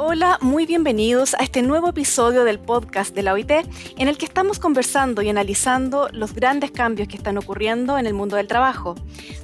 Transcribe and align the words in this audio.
Hola, 0.00 0.38
muy 0.40 0.64
bienvenidos 0.64 1.34
a 1.34 1.38
este 1.38 1.60
nuevo 1.60 1.88
episodio 1.88 2.44
del 2.44 2.60
podcast 2.60 3.16
de 3.16 3.24
la 3.24 3.32
OIT 3.32 3.50
en 3.96 4.06
el 4.06 4.16
que 4.16 4.26
estamos 4.26 4.60
conversando 4.60 5.22
y 5.22 5.28
analizando 5.28 6.08
los 6.12 6.34
grandes 6.34 6.70
cambios 6.70 7.08
que 7.08 7.16
están 7.16 7.36
ocurriendo 7.36 7.98
en 7.98 8.06
el 8.06 8.14
mundo 8.14 8.36
del 8.36 8.46
trabajo. 8.46 8.94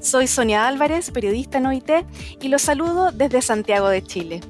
Soy 0.01 0.29
Sonia 0.29 0.69
Álvarez, 0.69 1.11
periodista 1.11 1.59
en 1.59 1.67
OIT, 1.67 1.91
y 2.41 2.47
los 2.47 2.63
saludo 2.63 3.11
desde 3.11 3.43
Santiago 3.43 3.89
de 3.89 4.05
Chile. 4.05 4.41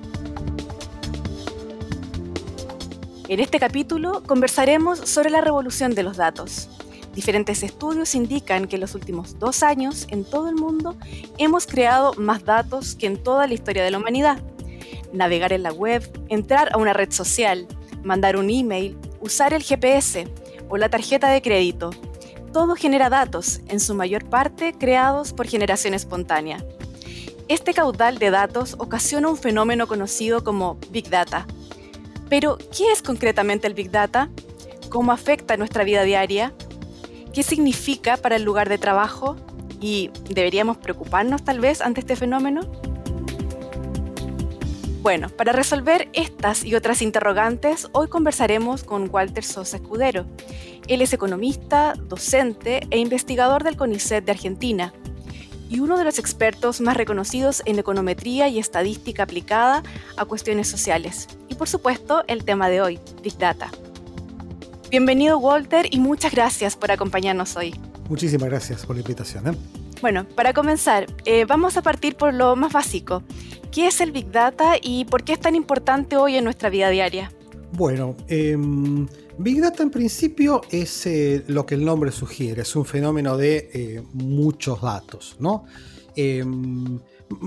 En 3.29 3.41
este 3.41 3.59
capítulo 3.59 4.23
conversaremos 4.27 4.99
sobre 4.99 5.31
la 5.31 5.41
revolución 5.41 5.95
de 5.95 6.03
los 6.03 6.19
datos. 6.19 6.69
Diferentes 7.15 7.63
estudios 7.63 8.15
indican 8.15 8.67
que 8.67 8.77
en 8.77 8.83
los 8.83 8.95
últimos 8.95 9.39
dos 9.39 9.63
años 9.63 10.07
en 10.11 10.25
todo 10.25 10.51
el 10.51 10.57
mundo 10.57 10.99
hemos 11.39 11.67
creado 11.67 12.13
más 12.19 12.45
datos 12.45 12.95
que 12.95 13.07
en 13.07 13.17
toda 13.17 13.47
la 13.47 13.55
historia 13.55 13.83
de 13.83 13.91
la 13.91 13.97
humanidad 13.97 14.43
navegar 15.15 15.53
en 15.53 15.63
la 15.63 15.73
web, 15.73 16.03
entrar 16.29 16.71
a 16.73 16.79
una 16.79 16.93
red 16.93 17.11
social, 17.11 17.67
mandar 18.03 18.37
un 18.37 18.51
email, 18.51 18.97
usar 19.21 19.55
el 19.55 19.63
GPS 19.63 20.29
o 20.69 20.77
la 20.77 20.89
tarjeta 20.89 21.31
de 21.31 21.41
crédito. 21.41 21.91
Todo 22.53 22.77
genera 22.77 23.09
datos, 23.09 23.61
en 23.69 23.81
su 23.81 23.95
mayor 23.95 24.29
parte 24.29 24.75
creados 24.79 25.33
por 25.33 25.47
generación 25.47 25.95
espontánea. 25.95 26.65
Este 27.49 27.75
caudal 27.75 28.19
de 28.19 28.31
datos 28.31 28.75
ocasiona 28.79 29.29
un 29.29 29.37
fenómeno 29.37 29.87
conocido 29.87 30.45
como 30.45 30.79
Big 30.91 31.11
Data. 31.11 31.47
Pero, 32.29 32.57
¿qué 32.77 32.91
es 32.91 33.03
concretamente 33.03 33.67
el 33.67 33.75
Big 33.75 33.91
Data? 33.91 34.31
¿Cómo 34.89 35.13
afecta 35.13 35.57
nuestra 35.57 35.85
vida 35.85 36.05
diaria? 36.05 36.55
¿Qué 37.35 37.43
significa 37.43 38.17
para 38.17 38.37
el 38.37 38.45
lugar 38.45 38.69
de 38.69 38.79
trabajo? 38.79 39.37
¿Y 39.81 40.11
deberíamos 40.31 40.79
preocuparnos 40.79 41.45
tal 41.45 41.61
vez 41.61 41.83
ante 41.83 42.01
este 42.01 42.17
fenómeno? 42.17 42.63
Bueno, 45.05 45.29
para 45.29 45.53
resolver 45.53 46.09
estas 46.15 46.65
y 46.65 46.75
otras 46.75 47.03
interrogantes, 47.03 47.89
hoy 47.93 48.09
conversaremos 48.09 48.85
con 48.85 49.11
Walter 49.13 49.45
Sosa 49.45 49.77
Escudero. 49.77 50.25
Él 50.89 51.03
es 51.03 51.13
economista, 51.13 51.93
docente 52.09 52.87
e 52.91 52.97
investigador 52.97 53.65
del 53.65 53.77
CONICET 53.77 54.25
de 54.25 54.33
Argentina 54.33 54.95
y 55.69 55.81
uno 55.81 55.99
de 55.99 56.05
los 56.05 56.19
expertos 56.19 56.81
más 56.81 56.97
reconocidos 56.97 57.63
en 57.67 57.79
econometría 57.79 58.49
y 58.49 58.59
estadística 58.59 59.25
aplicada 59.25 59.83
a 60.17 60.25
cuestiones 60.25 60.69
sociales. 60.69 61.29
Y 61.51 61.57
por 61.57 61.69
supuesto, 61.69 62.25
el 62.27 62.47
tema 62.47 62.71
de 62.71 62.81
hoy, 62.81 62.99
Big 63.23 63.37
Data. 63.37 63.71
Bienvenido 64.91 65.37
Walter 65.39 65.87
y 65.91 66.01
muchas 66.01 66.33
gracias 66.33 66.77
por 66.77 66.91
acompañarnos 66.91 67.57
hoy. 67.57 67.79
Muchísimas 68.09 68.49
gracias 68.49 68.87
por 68.87 68.97
la 68.97 69.03
invitación. 69.03 69.49
¿eh? 69.49 69.59
Bueno, 70.01 70.25
para 70.25 70.53
comenzar, 70.53 71.07
eh, 71.25 71.45
vamos 71.45 71.77
a 71.77 71.83
partir 71.83 72.17
por 72.17 72.35
lo 72.35 72.57
más 72.57 72.73
básico. 72.73 73.23
¿Qué 73.75 73.89
es 73.89 74.01
el 74.01 74.13
Big 74.13 74.31
Data 74.31 74.75
y 74.81 75.05
por 75.05 75.25
qué 75.25 75.33
es 75.33 75.41
tan 75.41 75.57
importante 75.57 76.17
hoy 76.17 76.37
en 76.37 76.45
nuestra 76.45 76.71
vida 76.71 76.91
diaria? 76.91 77.33
Bueno, 77.73 78.15
em, 78.29 79.09
Big 79.37 79.61
Data 79.61 79.83
en 79.83 79.91
principio 79.91 80.61
es 80.71 81.07
eh, 81.07 81.43
lo 81.49 81.67
que 81.67 81.75
el 81.75 81.85
nombre 81.85 82.13
sugiere, 82.13 82.63
es 82.63 82.77
un 82.77 82.85
fenómeno 82.85 83.37
de 83.37 83.71
eh, 83.75 84.03
muchos 84.13 84.81
datos, 84.81 85.37
¿no? 85.41 85.65
Em, 86.15 87.01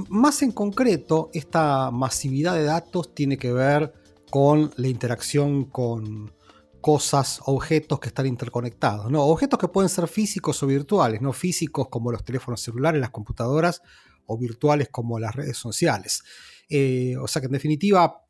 más 0.10 0.42
en 0.42 0.52
concreto, 0.52 1.30
esta 1.34 1.92
masividad 1.92 2.56
de 2.56 2.64
datos 2.64 3.16
tiene 3.16 3.38
que 3.38 3.54
ver 3.54 3.94
con 4.30 4.72
la 4.76 4.90
interacción 4.90 5.64
con 5.64 6.34
cosas, 6.82 7.40
objetos 7.46 8.02
que 8.02 8.10
están 8.10 8.26
interconectados, 8.26 9.10
¿no? 9.10 9.24
Objetos 9.24 9.58
que 9.60 9.70
pueden 9.70 9.88
ser 9.88 10.10
físicos 10.10 10.62
o 10.62 10.68
virtuales, 10.68 11.22
no 11.22 11.32
físicos 11.32 11.88
como 11.88 12.12
los 12.12 12.26
teléfonos 12.26 12.60
celulares, 12.60 13.00
las 13.00 13.12
computadoras, 13.12 13.82
o 14.28 14.38
virtuales 14.38 14.90
como 14.90 15.20
las 15.20 15.36
redes 15.36 15.58
sociales. 15.58 16.24
Eh, 16.70 17.16
o 17.18 17.28
sea 17.28 17.42
que 17.42 17.48
en 17.48 17.54
definitiva 17.54 18.28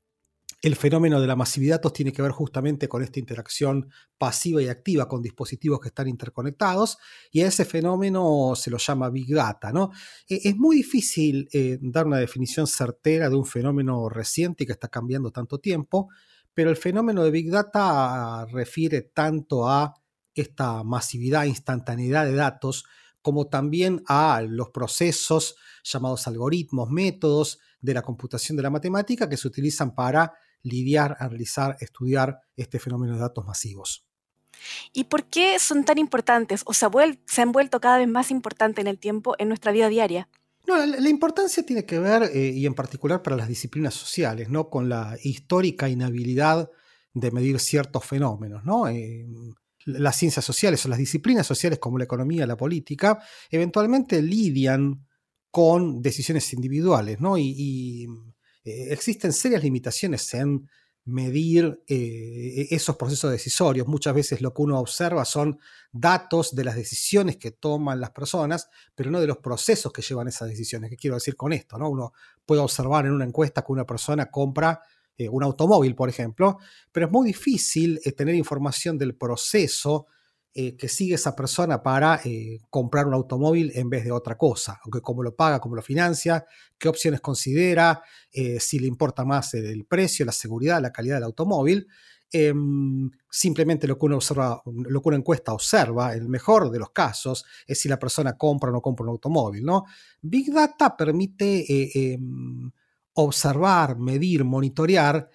el 0.61 0.75
fenómeno 0.75 1.21
de 1.21 1.27
la 1.27 1.35
masividad 1.35 1.75
de 1.75 1.77
datos 1.77 1.93
tiene 1.93 2.11
que 2.11 2.21
ver 2.21 2.31
justamente 2.31 2.87
con 2.87 3.03
esta 3.03 3.19
interacción 3.19 3.91
pasiva 4.17 4.61
y 4.61 4.67
activa 4.67 5.07
con 5.07 5.21
dispositivos 5.21 5.79
que 5.79 5.89
están 5.89 6.07
interconectados 6.07 6.97
y 7.31 7.41
a 7.41 7.47
ese 7.47 7.63
fenómeno 7.63 8.53
se 8.55 8.71
lo 8.71 8.77
llama 8.77 9.09
Big 9.11 9.33
Data. 9.33 9.71
¿no? 9.71 9.91
E, 10.27 10.49
es 10.49 10.55
muy 10.55 10.77
difícil 10.77 11.47
eh, 11.53 11.77
dar 11.79 12.07
una 12.07 12.17
definición 12.17 12.65
certera 12.65 13.29
de 13.29 13.35
un 13.35 13.45
fenómeno 13.45 14.09
reciente 14.09 14.63
y 14.63 14.67
que 14.67 14.73
está 14.73 14.87
cambiando 14.87 15.31
tanto 15.31 15.59
tiempo, 15.59 16.09
pero 16.55 16.71
el 16.71 16.77
fenómeno 16.77 17.23
de 17.23 17.31
Big 17.31 17.51
Data 17.51 18.45
refiere 18.47 19.03
tanto 19.03 19.69
a 19.69 19.93
esta 20.33 20.83
masividad, 20.83 21.45
instantaneidad 21.45 22.25
de 22.25 22.33
datos, 22.33 22.85
como 23.21 23.47
también 23.47 24.03
a 24.07 24.41
los 24.41 24.69
procesos 24.69 25.55
llamados 25.91 26.27
algoritmos, 26.27 26.89
métodos 26.89 27.59
de 27.81 27.93
la 27.93 28.01
computación 28.01 28.57
de 28.57 28.63
la 28.63 28.69
matemática 28.69 29.29
que 29.29 29.37
se 29.37 29.47
utilizan 29.47 29.93
para 29.95 30.33
lidiar, 30.63 31.15
analizar, 31.19 31.77
estudiar 31.79 32.39
este 32.55 32.79
fenómeno 32.79 33.13
de 33.13 33.19
datos 33.19 33.45
masivos. 33.45 34.05
¿Y 34.93 35.05
por 35.05 35.25
qué 35.25 35.59
son 35.59 35.85
tan 35.85 35.97
importantes 35.97 36.63
o 36.65 36.73
se, 36.73 36.85
han 36.85 37.51
vuelto 37.51 37.79
cada 37.79 37.99
vez 37.99 38.07
más 38.07 38.31
importantes 38.31 38.81
en 38.81 38.87
el 38.87 38.97
tiempo 38.97 39.35
en 39.37 39.49
nuestra 39.49 39.71
vida 39.71 39.87
diaria? 39.87 40.29
No, 40.65 40.83
la, 40.85 41.09
importancia 41.09 41.63
tiene 41.63 41.85
que 41.85 41.99
ver, 41.99 42.23
eh, 42.33 42.49
y 42.49 42.65
en 42.65 42.73
particular 42.73 43.23
para 43.23 43.37
las 43.37 43.47
disciplinas 43.47 43.93
sociales, 43.93 44.49
¿no? 44.49 44.69
con 44.69 44.89
la 44.89 45.17
histórica 45.23 45.87
inhabilidad 45.87 46.69
de 47.13 47.31
medir 47.31 47.59
ciertos 47.59 48.03
fenómenos. 48.03 48.65
¿no? 48.65 48.89
Eh, 48.89 49.25
las 49.85 50.17
ciencias 50.17 50.43
sociales 50.43 50.85
o 50.85 50.89
las 50.89 50.97
disciplinas 50.97 51.47
sociales 51.47 51.79
como 51.79 51.97
la 51.97 52.03
economía, 52.03 52.45
la 52.45 52.57
política, 52.57 53.23
eventualmente 53.49 54.21
lidian 54.21 55.06
con 55.51 56.01
decisiones 56.01 56.53
individuales, 56.53 57.19
¿no? 57.19 57.37
Y, 57.37 58.07
eh, 58.63 58.87
existen 58.91 59.31
serias 59.31 59.63
limitaciones 59.63 60.33
en 60.33 60.69
medir 61.05 61.81
eh, 61.87 62.67
esos 62.69 62.97
procesos 62.97 63.31
decisorios. 63.31 63.87
Muchas 63.87 64.13
veces 64.13 64.41
lo 64.41 64.53
que 64.53 64.61
uno 64.61 64.77
observa 64.77 65.23
son 65.23 65.57
datos 65.91 66.53
de 66.53 66.65
las 66.65 66.75
decisiones 66.75 67.37
que 67.37 67.51
toman 67.51 68.01
las 68.01 68.11
personas, 68.11 68.69
pero 68.93 69.09
no 69.09 69.21
de 69.21 69.27
los 69.27 69.37
procesos 69.37 69.93
que 69.93 70.01
llevan 70.01 70.27
esas 70.27 70.49
decisiones. 70.49 70.89
¿Qué 70.89 70.97
quiero 70.97 71.15
decir 71.15 71.37
con 71.37 71.53
esto? 71.53 71.77
¿no? 71.77 71.89
Uno 71.89 72.11
puede 72.45 72.59
observar 72.59 73.05
en 73.05 73.13
una 73.13 73.23
encuesta 73.23 73.61
que 73.61 73.71
una 73.71 73.85
persona 73.85 74.29
compra 74.29 74.81
eh, 75.17 75.29
un 75.29 75.43
automóvil, 75.43 75.95
por 75.95 76.09
ejemplo, 76.09 76.57
pero 76.91 77.05
es 77.05 77.11
muy 77.11 77.25
difícil 77.25 78.01
tener 78.15 78.35
información 78.35 78.97
del 78.97 79.15
proceso 79.15 80.07
eh, 80.59 80.75
que 80.75 80.89
sigue 80.89 81.13
esa 81.13 81.35
persona 81.35 81.83
para 81.83 82.19
eh, 82.25 82.61
comprar 82.71 83.05
un 83.05 83.13
automóvil 83.13 83.71
en 83.75 83.91
vez 83.91 84.03
de 84.03 84.11
otra 84.11 84.39
cosa, 84.39 84.79
aunque 84.83 85.01
cómo 85.01 85.21
lo 85.21 85.35
paga, 85.35 85.59
cómo 85.59 85.75
lo 85.75 85.83
financia, 85.83 86.47
qué 86.79 86.89
opciones 86.89 87.21
considera, 87.21 88.01
eh, 88.31 88.59
si 88.59 88.79
le 88.79 88.87
importa 88.87 89.23
más 89.23 89.53
el, 89.53 89.85
precio, 89.85 90.25
la 90.25 90.31
seguridad, 90.31 90.81
la 90.81 90.91
calidad 90.91 91.17
del 91.17 91.25
automóvil. 91.25 91.87
Em, 92.31 93.07
simplemente 93.29 93.85
lo 93.85 93.99
que, 93.99 94.07
uno 94.07 94.15
observa, 94.15 94.63
lo 94.65 94.99
que 94.99 95.09
una 95.09 95.17
encuesta 95.17 95.53
observa, 95.53 96.15
el 96.15 96.27
mejor 96.27 96.71
de 96.71 96.79
los 96.79 96.89
casos, 96.89 97.45
es 97.67 97.79
si 97.79 97.87
la 97.87 97.99
persona 97.99 98.35
compra 98.35 98.71
o 98.71 98.73
no 98.73 98.81
compra 98.81 99.03
un 99.03 99.11
automóvil. 99.11 99.63
¿no? 99.63 99.85
Big 100.23 100.51
Data 100.51 100.97
permite 100.97 102.13
em, 102.15 102.71
observar, 103.13 103.99
medir, 103.99 104.43
monitorear 104.43 105.29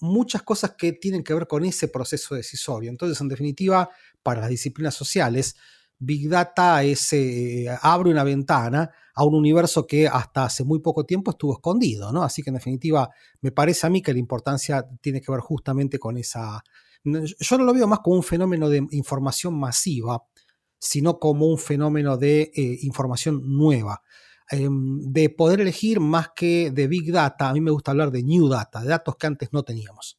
muchas 0.00 0.42
cosas 0.42 0.74
que 0.76 0.92
tienen 0.92 1.22
que 1.22 1.34
ver 1.34 1.46
con 1.46 1.64
ese 1.64 1.88
proceso 1.88 2.34
decisorio. 2.34 2.90
Entonces, 2.90 3.20
en 3.20 3.28
definitiva, 3.28 3.90
para 4.28 4.42
las 4.42 4.50
disciplinas 4.50 4.94
sociales, 4.94 5.56
Big 5.98 6.28
Data 6.28 6.82
es, 6.82 7.14
eh, 7.14 7.66
abre 7.80 8.10
una 8.10 8.24
ventana 8.24 8.90
a 9.14 9.24
un 9.24 9.34
universo 9.34 9.86
que 9.86 10.06
hasta 10.06 10.44
hace 10.44 10.64
muy 10.64 10.80
poco 10.80 11.06
tiempo 11.06 11.30
estuvo 11.30 11.54
escondido, 11.54 12.12
¿no? 12.12 12.22
Así 12.22 12.42
que 12.42 12.50
en 12.50 12.56
definitiva 12.56 13.08
me 13.40 13.52
parece 13.52 13.86
a 13.86 13.90
mí 13.90 14.02
que 14.02 14.12
la 14.12 14.18
importancia 14.18 14.86
tiene 15.00 15.22
que 15.22 15.32
ver 15.32 15.40
justamente 15.40 15.98
con 15.98 16.18
esa... 16.18 16.62
Yo 17.04 17.56
no 17.56 17.64
lo 17.64 17.72
veo 17.72 17.86
más 17.86 18.00
como 18.00 18.16
un 18.16 18.22
fenómeno 18.22 18.68
de 18.68 18.86
información 18.90 19.58
masiva, 19.58 20.22
sino 20.78 21.18
como 21.18 21.46
un 21.46 21.56
fenómeno 21.56 22.18
de 22.18 22.52
eh, 22.54 22.78
información 22.82 23.40
nueva, 23.46 24.02
em, 24.50 25.10
de 25.10 25.30
poder 25.30 25.62
elegir 25.62 26.00
más 26.00 26.32
que 26.36 26.70
de 26.70 26.86
Big 26.86 27.10
Data, 27.10 27.48
a 27.48 27.54
mí 27.54 27.62
me 27.62 27.70
gusta 27.70 27.92
hablar 27.92 28.10
de 28.10 28.22
New 28.24 28.46
Data, 28.46 28.82
de 28.82 28.88
datos 28.88 29.16
que 29.16 29.26
antes 29.26 29.48
no 29.52 29.62
teníamos. 29.62 30.17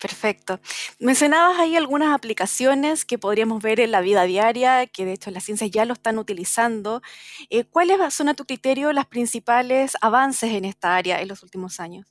Perfecto. 0.00 0.60
Mencionabas 1.00 1.58
ahí 1.58 1.74
algunas 1.74 2.14
aplicaciones 2.14 3.04
que 3.04 3.18
podríamos 3.18 3.60
ver 3.60 3.80
en 3.80 3.90
la 3.90 4.00
vida 4.00 4.22
diaria, 4.24 4.86
que 4.86 5.04
de 5.04 5.14
hecho 5.14 5.32
las 5.32 5.42
ciencias 5.44 5.72
ya 5.72 5.84
lo 5.84 5.94
están 5.94 6.18
utilizando. 6.18 7.02
Eh, 7.50 7.64
¿Cuáles 7.64 8.14
son 8.14 8.28
a 8.28 8.34
tu 8.34 8.44
criterio 8.44 8.92
los 8.92 9.06
principales 9.06 9.94
avances 10.00 10.52
en 10.52 10.64
esta 10.64 10.94
área 10.94 11.20
en 11.20 11.26
los 11.26 11.42
últimos 11.42 11.80
años? 11.80 12.06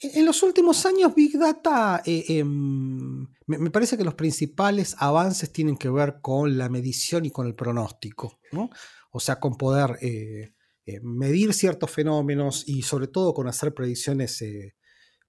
En 0.00 0.24
los 0.24 0.42
últimos 0.42 0.86
años, 0.86 1.14
Big 1.14 1.36
Data, 1.38 2.02
eh, 2.06 2.24
em, 2.28 3.26
me, 3.46 3.70
parece 3.70 3.98
que 3.98 4.04
los 4.04 4.14
principales 4.14 4.94
avances 4.98 5.52
tienen 5.52 5.76
que 5.76 5.90
ver 5.90 6.20
con 6.22 6.56
la 6.56 6.68
medición 6.70 7.26
y 7.26 7.30
con 7.30 7.46
el 7.46 7.54
pronóstico, 7.54 8.38
¿no? 8.52 8.70
O 9.10 9.20
sea, 9.20 9.40
con 9.40 9.56
poder 9.56 9.98
eh, 10.00 10.54
medir 11.02 11.52
ciertos 11.52 11.90
fenómenos 11.90 12.66
y 12.66 12.82
sobre 12.82 13.08
todo 13.08 13.34
con 13.34 13.48
hacer 13.48 13.74
predicciones 13.74 14.40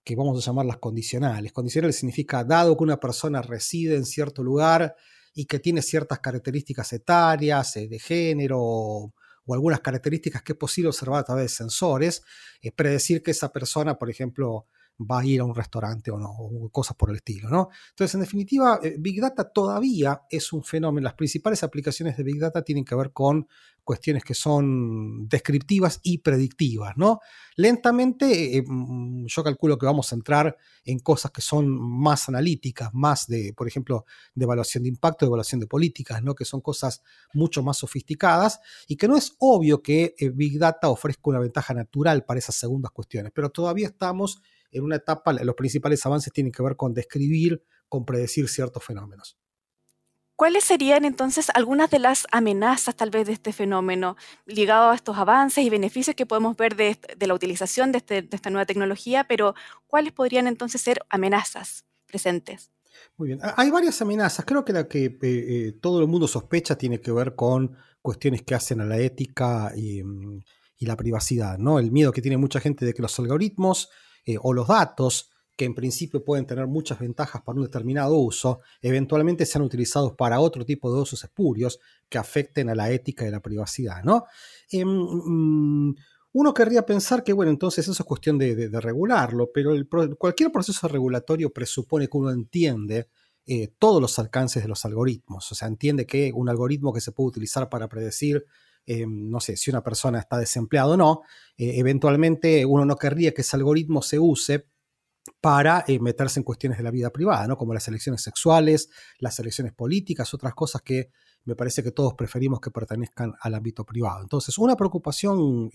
que 0.09 0.15
vamos 0.15 0.41
a 0.41 0.49
llamar 0.49 0.65
las 0.65 0.77
condicionales. 0.77 1.53
Condicionales 1.53 1.97
significa, 1.97 2.43
dado 2.43 2.75
que 2.75 2.83
una 2.83 2.99
persona 2.99 3.43
reside 3.43 3.95
en 3.95 4.05
cierto 4.05 4.41
lugar 4.43 4.95
y 5.35 5.45
que 5.45 5.59
tiene 5.59 5.83
ciertas 5.83 6.17
características 6.17 6.93
etarias, 6.93 7.77
eh, 7.77 7.87
de 7.87 7.99
género 7.99 8.57
o, 8.59 9.13
algunas 9.51 9.81
características 9.81 10.41
que 10.41 10.53
es 10.53 10.57
posible 10.57 10.89
observar 10.89 11.19
a 11.19 11.23
través 11.23 11.43
de 11.43 11.49
sensores, 11.49 12.23
es 12.59 12.71
predecir 12.71 13.21
que 13.21 13.31
esa 13.31 13.51
persona, 13.51 13.99
por 13.99 14.09
ejemplo, 14.09 14.65
va 14.99 15.19
a 15.19 15.25
ir 15.25 15.41
a 15.41 15.43
un 15.43 15.55
restaurante 15.55 16.09
o 16.09 16.17
no, 16.17 16.31
o 16.31 16.69
cosas 16.69 16.97
por 16.97 17.11
el 17.11 17.17
estilo, 17.17 17.49
¿no? 17.49 17.69
Entonces, 17.91 18.15
en 18.15 18.21
definitiva, 18.21 18.79
eh, 18.81 18.95
Big 18.99 19.21
Data 19.21 19.51
todavía 19.51 20.23
es 20.29 20.53
un 20.53 20.63
fenómeno. 20.63 21.05
Las 21.05 21.13
principales 21.13 21.63
aplicaciones 21.63 22.17
de 22.17 22.23
Big 22.23 22.39
Data 22.39 22.63
tienen 22.63 22.83
que 22.83 22.95
ver 22.95 23.11
con 23.11 23.47
cuestiones 23.89 24.23
que 24.23 24.35
son 24.35 25.27
descriptivas 25.27 25.99
y 26.03 26.19
predictivas, 26.19 26.95
¿no? 26.95 27.21
Lentamente, 27.55 28.55
eh, 28.55 28.63
mm, 28.63 29.25
yo 29.25 29.43
calculo 29.43 29.79
que 29.79 29.87
vamos 29.87 30.11
a 30.11 30.15
entrar 30.15 30.55
en 30.85 30.99
cosas 30.99 31.31
que 31.31 31.41
son 31.41 31.67
más 31.67 32.29
analíticas, 32.29 32.91
más 32.93 33.25
de, 33.25 33.51
por 33.57 33.67
ejemplo, 33.67 34.05
de 34.35 34.43
evaluación 34.43 34.83
de 34.83 34.89
impacto, 34.89 35.25
de 35.25 35.29
evaluación 35.29 35.59
de 35.59 35.65
políticas, 35.65 36.21
¿no? 36.21 36.35
Que 36.35 36.45
son 36.45 36.61
cosas 36.61 37.01
mucho 37.33 37.63
más 37.63 37.77
sofisticadas 37.77 38.59
y 38.87 38.95
que 38.95 39.07
no 39.07 39.17
es 39.17 39.35
obvio 39.39 39.81
que 39.81 40.13
eh, 40.19 40.29
Big 40.29 40.59
Data 40.59 40.89
ofrezca 40.89 41.21
una 41.23 41.39
ventaja 41.39 41.73
natural 41.73 42.25
para 42.25 42.37
esas 42.37 42.53
segundas 42.53 42.91
cuestiones, 42.91 43.31
pero 43.33 43.49
todavía 43.49 43.87
estamos 43.87 44.39
en 44.69 44.83
una 44.83 44.97
etapa, 44.97 45.33
los 45.33 45.55
principales 45.55 46.05
avances 46.05 46.31
tienen 46.31 46.51
que 46.51 46.61
ver 46.61 46.75
con 46.75 46.93
describir, 46.93 47.63
con 47.87 48.05
predecir 48.05 48.49
ciertos 48.49 48.83
fenómenos. 48.83 49.39
¿Cuáles 50.39 50.63
serían 50.63 51.03
entonces 51.03 51.51
algunas 51.53 51.89
de 51.89 51.99
las 51.99 52.25
amenazas 52.31 52.95
tal 52.95 53.09
vez 53.09 53.27
de 53.27 53.33
este 53.33 53.51
fenómeno 53.51 54.15
ligado 54.45 54.91
a 54.91 54.95
estos 54.95 55.17
avances 55.17 55.65
y 55.65 55.69
beneficios 55.69 56.15
que 56.15 56.25
podemos 56.25 56.55
ver 56.55 56.77
de, 56.77 56.97
la 57.27 57.33
utilización 57.33 57.93
este, 57.93 58.21
de, 58.21 58.37
esta 58.37 58.49
nueva 58.49 58.65
tecnología, 58.65 59.25
pero 59.25 59.53
cuáles 59.87 60.13
podrían 60.13 60.47
entonces 60.47 60.79
ser 60.79 61.01
amenazas 61.09 61.83
presentes? 62.07 62.71
Muy 63.17 63.27
bien, 63.27 63.41
hay 63.57 63.69
varias 63.69 64.01
amenazas. 64.01 64.45
Creo 64.45 64.63
que 64.63 64.71
la 64.71 64.87
que 64.87 65.07
eh, 65.07 65.17
eh, 65.21 65.73
todo 65.81 65.99
el 65.99 66.07
mundo 66.07 66.25
sospecha 66.25 66.77
tiene 66.77 67.01
que 67.01 67.11
ver 67.11 67.35
con 67.35 67.75
cuestiones 68.01 68.43
que 68.43 68.55
hacen 68.55 68.79
a 68.79 68.85
la 68.85 68.97
ética 68.97 69.73
y, 69.75 70.01
mm, 70.03 70.41
la 70.79 70.95
privacidad, 70.95 71.57
¿no? 71.57 71.79
El 71.79 71.91
miedo 71.91 72.13
que 72.13 72.21
tiene 72.21 72.37
mucha 72.37 72.61
gente 72.61 72.85
de 72.85 72.93
que 72.93 73.01
los 73.01 73.19
algoritmos 73.19 73.89
eh, 74.25 74.37
o 74.41 74.53
los 74.53 74.69
datos, 74.69 75.28
que 75.59 75.65
en 75.65 75.75
principio 75.75 76.23
pueden 76.23 76.45
tener 76.45 76.67
muchas 76.67 76.99
ventajas 76.99 77.41
para 77.41 77.57
un 77.57 77.65
determinado 77.65 78.15
uso, 78.15 78.61
eventualmente 78.81 79.45
sean 79.45 79.61
utilizados 79.61 80.13
para 80.13 80.39
otro 80.39 80.65
tipo 80.65 80.89
de 80.89 81.01
usos 81.01 81.21
espurios 81.21 81.81
que 82.07 82.17
afecten 82.17 82.69
a 82.69 82.75
la 82.75 82.89
ética 82.91 83.27
y 83.27 83.29
la 83.29 83.41
privacidad, 83.41 84.01
¿no? 84.05 84.23
Em, 84.71 84.87
mm, 84.87 85.95
uno 86.31 86.53
querría 86.53 86.85
pensar 86.85 87.25
que, 87.25 87.33
bueno, 87.33 87.51
entonces 87.51 87.85
eso 87.85 87.91
es 87.91 88.07
cuestión 88.07 88.37
de, 88.37 88.69
regularlo, 88.79 89.51
pero 89.53 89.73
cualquier 90.17 90.49
proceso 90.49 90.87
regulatorio 90.87 91.51
presupone 91.51 92.07
que 92.07 92.17
uno 92.17 92.31
entiende 92.31 93.09
eh, 93.45 93.73
todos 93.77 94.01
los 94.01 94.17
alcances 94.17 94.63
de 94.63 94.69
los 94.69 94.85
algoritmos. 94.85 95.51
O 95.51 95.55
sea, 95.55 95.67
entiende 95.67 96.05
que 96.05 96.31
un 96.33 96.47
algoritmo 96.47 96.93
que 96.93 97.01
se 97.01 97.11
puede 97.11 97.27
utilizar 97.27 97.67
para 97.67 97.89
predecir 97.89 98.45
eh, 98.85 99.05
no 99.05 99.41
sé, 99.41 99.57
si 99.57 99.69
una 99.69 99.83
persona 99.83 100.19
está 100.19 100.37
desempleada 100.37 100.87
o 100.87 100.97
no, 100.97 101.21
eh, 101.57 101.73
eventualmente 101.79 102.65
uno 102.65 102.85
no 102.85 102.95
querría 102.95 103.33
que 103.33 103.41
ese 103.41 103.57
algoritmo 103.57 104.01
se 104.01 104.19
use 104.19 104.65
para 105.41 105.83
eh, 105.87 105.99
meterse 105.99 106.39
en 106.39 106.43
cuestiones 106.43 106.77
de 106.77 106.83
la 106.83 106.91
vida 106.91 107.09
privada, 107.09 107.47
¿no? 107.47 107.57
como 107.57 107.73
las 107.73 107.87
elecciones 107.87 108.21
sexuales, 108.21 108.89
las 109.19 109.39
elecciones 109.39 109.73
políticas, 109.73 110.33
otras 110.33 110.53
cosas 110.53 110.81
que 110.81 111.11
me 111.45 111.55
parece 111.55 111.81
que 111.81 111.91
todos 111.91 112.13
preferimos 112.13 112.59
que 112.59 112.69
pertenezcan 112.69 113.33
al 113.41 113.55
ámbito 113.55 113.85
privado. 113.85 114.21
Entonces, 114.21 114.57
una 114.57 114.75
preocupación 114.75 115.71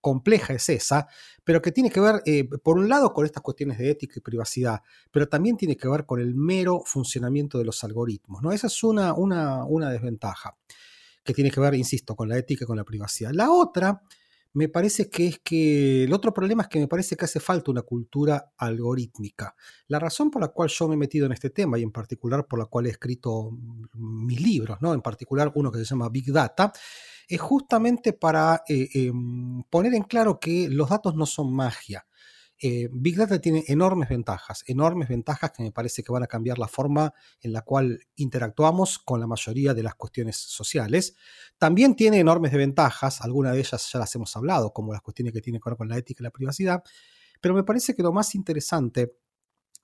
compleja 0.00 0.54
es 0.54 0.68
esa, 0.70 1.06
pero 1.44 1.60
que 1.60 1.72
tiene 1.72 1.90
que 1.90 2.00
ver, 2.00 2.22
por 2.64 2.78
un 2.78 2.88
lado, 2.88 3.12
con 3.12 3.26
estas 3.26 3.42
cuestiones 3.42 3.78
de 3.78 3.90
ética 3.90 4.14
y 4.16 4.20
privacidad, 4.20 4.80
pero 5.10 5.28
también 5.28 5.56
tiene 5.56 5.76
que 5.76 5.88
ver 5.88 6.06
con 6.06 6.20
el 6.20 6.34
mero 6.34 6.82
funcionamiento 6.84 7.58
de 7.58 7.66
los 7.66 7.84
algoritmos. 7.84 8.42
¿no? 8.42 8.50
Esa 8.50 8.66
es 8.66 8.82
una, 8.82 9.12
una 9.14 9.90
desventaja 9.90 10.56
que 11.24 11.34
tiene 11.34 11.50
que 11.50 11.60
ver, 11.60 11.74
insisto, 11.74 12.16
con 12.16 12.28
la 12.28 12.38
ética 12.38 12.64
y 12.64 12.66
con 12.66 12.76
la 12.76 12.84
privacidad. 12.84 13.30
La 13.32 13.50
otra, 13.50 14.02
me 14.54 14.68
parece 14.68 15.08
que 15.08 15.26
es 15.26 15.38
que 15.38 16.04
el 16.04 16.12
otro 16.12 16.34
problema 16.34 16.62
es 16.62 16.68
que 16.68 16.78
me 16.78 16.88
parece 16.88 17.16
que 17.16 17.24
hace 17.24 17.40
falta 17.40 17.70
una 17.70 17.82
cultura 17.82 18.52
algorítmica. 18.56 19.54
La 19.88 19.98
razón 19.98 20.30
por 20.30 20.42
la 20.42 20.48
cual 20.48 20.68
yo 20.68 20.88
me 20.88 20.94
he 20.94 20.98
metido 20.98 21.26
en 21.26 21.32
este 21.32 21.50
tema 21.50 21.78
y 21.78 21.82
en 21.82 21.92
particular 21.92 22.46
por 22.46 22.58
la 22.58 22.66
cual 22.66 22.86
he 22.86 22.90
escrito 22.90 23.50
mis 23.94 24.40
libros, 24.40 24.78
¿no? 24.80 24.92
en 24.92 25.00
particular 25.00 25.50
uno 25.54 25.72
que 25.72 25.78
se 25.78 25.84
llama 25.84 26.08
Big 26.10 26.32
Data, 26.32 26.72
es 27.28 27.40
justamente 27.40 28.12
para 28.12 28.62
eh, 28.68 28.88
em, 28.94 29.62
poner 29.64 29.94
en 29.94 30.02
claro 30.02 30.38
que 30.38 30.68
los 30.68 30.90
datos 30.90 31.14
no 31.14 31.24
son 31.24 31.52
magia. 31.52 32.06
Eh, 32.64 32.88
Big 32.92 33.16
Data 33.16 33.40
tiene 33.40 33.64
enormes 33.66 34.08
ventajas, 34.08 34.62
enormes 34.68 35.08
ventajas 35.08 35.50
que 35.50 35.64
me 35.64 35.72
parece 35.72 36.04
que 36.04 36.12
van 36.12 36.22
a 36.22 36.28
cambiar 36.28 36.60
la 36.60 36.68
forma 36.68 37.12
en 37.40 37.52
la 37.52 37.62
cual 37.62 37.98
interactuamos 38.14 39.00
con 39.00 39.18
la 39.18 39.26
mayoría 39.26 39.74
de 39.74 39.82
las 39.82 39.96
cuestiones 39.96 40.36
sociales. 40.36 41.16
También 41.58 41.96
tiene 41.96 42.20
enormes 42.20 42.52
desventajas, 42.52 43.20
algunas 43.20 43.54
de 43.54 43.58
ellas 43.58 43.90
ya 43.92 43.98
las 43.98 44.14
hemos 44.14 44.36
hablado, 44.36 44.72
como 44.72 44.92
las 44.92 45.02
cuestiones 45.02 45.32
que 45.32 45.40
tienen 45.40 45.60
que 45.60 45.70
ver 45.70 45.76
con 45.76 45.88
la 45.88 45.98
ética 45.98 46.22
y 46.22 46.24
la 46.24 46.30
privacidad, 46.30 46.84
pero 47.40 47.52
me 47.52 47.64
parece 47.64 47.96
que 47.96 48.02
lo 48.04 48.12
más 48.12 48.36
interesante 48.36 49.16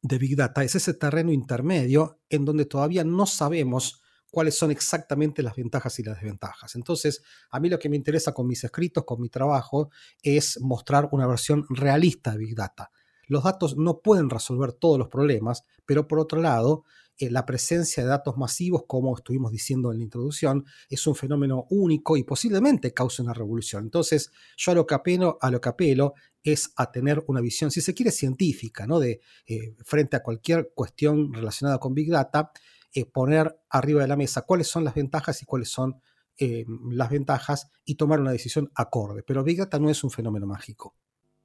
de 0.01 0.19
Big 0.19 0.37
Data 0.37 0.63
es 0.63 0.77
ese 0.77 0.95
terreno 0.95 1.33
intermedio 1.33 2.21
en 2.31 2.45
donde 2.45 2.65
todavía 2.65 3.03
no 3.03 3.27
sabemos 3.27 4.03
cuáles 4.31 4.57
son 4.57 4.71
exactamente 4.71 5.43
las 5.43 5.57
ventajas 5.57 5.99
y 5.99 6.03
las 6.03 6.17
desventajas. 6.17 6.75
Entonces, 6.75 7.23
a 7.51 7.61
mí 7.61 7.69
lo 7.69 7.79
que 7.79 7.89
me 7.89 7.97
interesa 7.97 8.33
con 8.33 8.47
mis 8.47 8.63
escritos, 8.65 9.05
con 9.05 9.21
mi 9.21 9.29
trabajo, 9.29 9.91
es 10.23 10.61
mostrar 10.61 11.09
una 11.13 11.27
versión 11.27 11.67
realista 11.71 12.33
de 12.33 12.39
Big 12.39 12.55
Data. 12.55 12.91
Los 13.27 13.45
datos 13.45 13.77
no 13.77 14.01
pueden 14.01 14.31
resolver 14.31 14.73
todos 14.73 14.99
los 14.99 15.09
problemas, 15.09 15.65
pero 15.85 16.09
por 16.09 16.19
otro 16.19 16.41
lado, 16.41 16.85
eh, 17.19 17.31
la 17.31 17.45
presencia 17.45 18.03
de 18.03 18.09
datos 18.09 18.37
masivos, 18.37 18.85
como 18.87 19.17
estuvimos 19.17 19.51
diciendo 19.51 19.91
en 19.91 19.99
la 19.99 20.05
introducción, 20.05 20.65
es 20.89 21.07
un 21.07 21.15
fenómeno 21.17 21.67
único 21.71 22.17
y 22.17 22.23
posiblemente 22.23 22.95
cause 22.95 23.23
una 23.23 23.35
revolución. 23.35 23.85
Entonces, 23.85 24.31
yo 24.57 24.73
a 24.73 24.75
lo 24.77 24.87
que 24.87 24.95
apelo, 24.95 25.37
a 25.41 25.51
lo 25.51 25.61
que 25.61 25.69
apelo 25.69 26.15
es 26.43 26.73
a 26.77 26.93
tener 26.93 27.25
una 27.27 27.41
visión, 27.41 27.71
si 27.71 27.81
se 27.81 27.93
quiere, 27.93 28.13
científica, 28.13 28.87
¿no? 28.87 29.01
De 29.01 29.21
eh, 29.47 29.75
frente 29.85 30.17
a 30.17 30.23
cualquier 30.23 30.71
cuestión 30.75 31.33
relacionada 31.33 31.79
con 31.79 31.93
Big 31.93 32.11
Data, 32.11 32.53
eh, 32.93 33.05
poner 33.05 33.61
arriba 33.69 34.03
de 34.03 34.09
la 34.09 34.17
mesa 34.17 34.43
cuáles 34.43 34.69
son 34.69 34.85
las 34.85 34.95
ventajas 34.95 35.43
y 35.43 35.45
cuáles 35.45 35.71
son 35.71 36.01
eh, 36.39 36.65
las 36.91 37.11
ventajas 37.11 37.71
y 37.85 37.97
tomar 37.97 38.21
una 38.21 38.31
decisión 38.31 38.71
acorde. 38.75 39.23
Pero 39.23 39.43
Big 39.43 39.59
Data 39.59 39.79
no 39.79 39.91
es 39.91 40.05
un 40.05 40.11
fenómeno 40.11 40.47
mágico. 40.47 40.95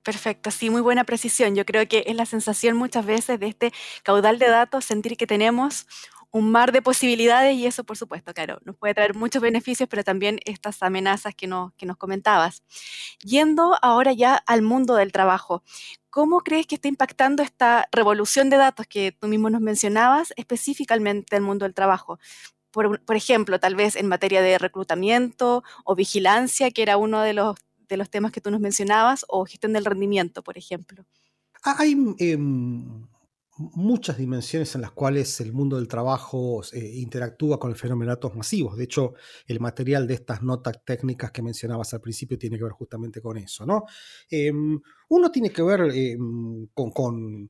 Perfecto, 0.03 0.51
sí, 0.51 0.69
muy 0.69 0.81
buena 0.81 1.05
precisión. 1.05 1.55
Yo 1.55 1.65
creo 1.65 1.87
que 1.87 2.03
es 2.05 2.15
la 2.15 2.25
sensación 2.25 2.75
muchas 2.75 3.05
veces 3.05 3.39
de 3.39 3.47
este 3.47 3.73
caudal 4.03 4.37
de 4.37 4.49
datos, 4.49 4.85
sentir 4.85 5.15
que 5.15 5.25
tenemos 5.25 5.87
un 6.33 6.51
mar 6.51 6.71
de 6.71 6.81
posibilidades 6.81 7.55
y 7.55 7.67
eso, 7.67 7.83
por 7.83 7.95
supuesto, 7.95 8.33
claro, 8.33 8.57
nos 8.65 8.75
puede 8.75 8.95
traer 8.95 9.13
muchos 9.13 9.39
beneficios, 9.39 9.87
pero 9.87 10.03
también 10.03 10.39
estas 10.45 10.81
amenazas 10.81 11.35
que 11.35 11.45
nos, 11.45 11.73
que 11.75 11.85
nos 11.85 11.95
comentabas. 11.95 12.63
Yendo 13.23 13.77
ahora 13.83 14.13
ya 14.13 14.35
al 14.47 14.63
mundo 14.63 14.95
del 14.95 15.11
trabajo, 15.11 15.63
¿cómo 16.09 16.41
crees 16.41 16.65
que 16.65 16.73
está 16.75 16.87
impactando 16.87 17.43
esta 17.43 17.87
revolución 17.91 18.49
de 18.49 18.57
datos 18.57 18.87
que 18.87 19.11
tú 19.11 19.27
mismo 19.27 19.51
nos 19.51 19.61
mencionabas 19.61 20.33
específicamente 20.35 21.35
el 21.35 21.43
mundo 21.43 21.65
del 21.65 21.75
trabajo? 21.75 22.17
Por, 22.71 22.99
por, 23.05 23.15
ejemplo, 23.15 23.59
tal 23.59 23.75
vez 23.75 23.95
en 23.95 24.07
materia 24.07 24.41
de 24.41 24.57
reclutamiento 24.57 25.63
o 25.85 25.93
vigilancia, 25.93 26.71
que 26.71 26.81
era 26.81 26.97
uno 26.97 27.21
de 27.21 27.33
los, 27.33 27.57
de 27.87 27.95
los 27.95 28.09
temas 28.09 28.31
que 28.31 28.41
tú 28.41 28.49
nos 28.49 28.59
mencionabas, 28.59 29.23
o 29.29 29.45
gestión 29.45 29.73
del 29.73 29.85
rendimiento, 29.85 30.41
por 30.41 30.57
ejemplo. 30.57 31.05
Hay 31.61 31.95
em, 32.17 33.05
muchas 33.57 34.17
dimensiones 34.17 34.73
en 34.75 34.81
las 34.81 34.91
cuales 34.91 35.39
el 35.39 35.53
mundo 35.53 35.77
del 35.77 35.87
trabajo 35.87 36.61
eh, 36.73 36.91
interactúa 36.95 37.59
con 37.59 37.71
el 37.71 37.77
fenómeno 37.77 38.09
de 38.09 38.15
datos 38.15 38.35
masivos. 38.35 38.77
De 38.77 38.85
hecho, 38.85 39.13
el 39.45 39.59
material 39.59 40.07
de 40.07 40.15
estas 40.15 40.41
notas 40.41 40.83
técnicas 40.83 41.31
que 41.31 41.41
mencionabas 41.41 41.93
al 41.93 42.01
principio 42.01 42.37
tiene 42.37 42.57
que 42.57 42.63
ver 42.63 42.73
justamente 42.73 43.21
con 43.21 43.37
eso. 43.37 43.65
¿no? 43.65 43.83
Em, 44.29 44.79
uno 45.09 45.31
tiene 45.31 45.51
que 45.51 45.61
ver 45.61 45.81
em, 45.93 46.67
con, 46.73 47.49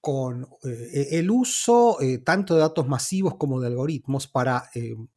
con, 0.00 0.48
eh, 0.64 1.08
el 1.12 1.30
uso 1.30 2.00
eh, 2.02 2.18
tanto 2.18 2.54
de 2.54 2.60
datos 2.60 2.86
masivos 2.86 3.36
como 3.36 3.60
de 3.60 3.68
algoritmos 3.68 4.26
para 4.26 4.64
em, 4.74 5.08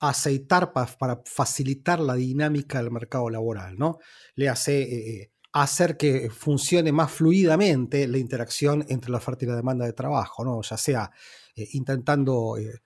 aceitar, 0.00 0.72
para, 0.72 0.86
para, 0.98 1.22
facilitar 1.24 2.00
la 2.00 2.14
dinámica 2.14 2.82
del 2.82 2.90
mercado 2.90 3.30
laboral. 3.30 3.78
¿no? 3.78 3.98
Le 4.34 4.48
hace 4.48 5.30
hacer 5.52 5.96
que 5.96 6.30
funcione 6.30 6.92
más 6.92 7.12
fluidamente 7.12 8.08
la 8.08 8.18
interacción 8.18 8.84
entre 8.88 9.10
la 9.10 9.18
oferta 9.18 9.44
y 9.44 9.48
la 9.48 9.56
demanda 9.56 9.84
de 9.84 9.92
trabajo, 9.92 10.44
¿no? 10.44 10.62
ya 10.62 10.76
sea 10.76 11.10
eh, 11.54 11.68
intentando 11.72 12.56
eh, 12.56 12.80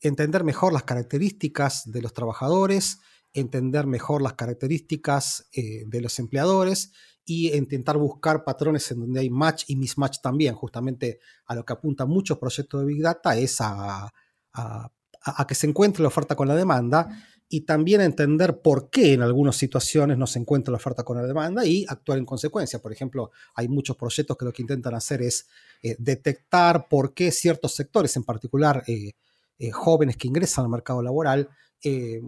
entender 0.00 0.44
mejor 0.44 0.72
las 0.72 0.84
características 0.84 1.90
de 1.90 2.02
los 2.02 2.12
trabajadores, 2.12 2.98
entender 3.32 3.86
mejor 3.86 4.20
las 4.20 4.34
características 4.34 5.48
eh, 5.52 5.84
de 5.86 6.00
los 6.02 6.18
empleadores 6.18 6.92
y 7.24 7.56
intentar 7.56 7.96
buscar 7.96 8.44
patrones 8.44 8.90
en 8.90 9.00
donde 9.00 9.20
hay 9.20 9.30
match 9.30 9.64
y 9.68 9.76
mismatch 9.76 10.20
también, 10.20 10.54
justamente 10.54 11.20
a 11.46 11.54
lo 11.54 11.64
que 11.64 11.72
apuntan 11.72 12.08
muchos 12.08 12.36
proyectos 12.38 12.80
de 12.80 12.86
Big 12.86 13.02
Data 13.02 13.36
es 13.36 13.60
a, 13.60 14.12
a 14.52 15.46
que 15.46 15.54
se 15.54 15.66
encuentre 15.66 16.02
la 16.02 16.08
oferta 16.08 16.34
con 16.34 16.48
la 16.48 16.56
demanda 16.56 17.08
y 17.52 17.66
también 17.66 18.00
entender 18.00 18.62
por 18.62 18.88
qué 18.88 19.12
en 19.12 19.20
algunas 19.20 19.56
situaciones 19.56 20.16
no 20.16 20.26
se 20.26 20.38
encuentra 20.38 20.72
la 20.72 20.78
oferta 20.78 21.04
con 21.04 21.18
la 21.18 21.22
demanda 21.22 21.66
y 21.66 21.84
actuar 21.86 22.16
en 22.16 22.24
consecuencia. 22.24 22.78
Por 22.78 22.94
ejemplo, 22.94 23.30
hay 23.54 23.68
muchos 23.68 23.94
proyectos 23.94 24.38
que 24.38 24.46
lo 24.46 24.54
que 24.54 24.62
intentan 24.62 24.94
hacer 24.94 25.20
es 25.20 25.48
eh, 25.82 25.94
detectar 25.98 26.88
por 26.88 27.12
qué 27.12 27.30
ciertos 27.30 27.74
sectores, 27.74 28.16
en 28.16 28.24
particular 28.24 28.82
eh, 28.86 29.12
eh, 29.58 29.70
jóvenes 29.70 30.16
que 30.16 30.28
ingresan 30.28 30.64
al 30.64 30.70
mercado 30.70 31.02
laboral, 31.02 31.50
eh, 31.84 32.22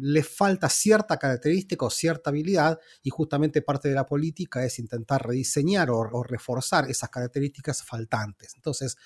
le 0.00 0.22
falta 0.22 0.70
cierta 0.70 1.18
característica 1.18 1.84
o 1.84 1.90
cierta 1.90 2.30
habilidad 2.30 2.80
y 3.02 3.10
justamente 3.10 3.60
parte 3.60 3.90
de 3.90 3.96
la 3.96 4.06
política 4.06 4.64
es 4.64 4.78
intentar 4.78 5.26
rediseñar 5.26 5.90
o, 5.90 6.22
reforzar 6.22 6.88
esas 6.88 7.10
características 7.10 7.82
faltantes. 7.82 8.54
Entonces, 8.54 8.96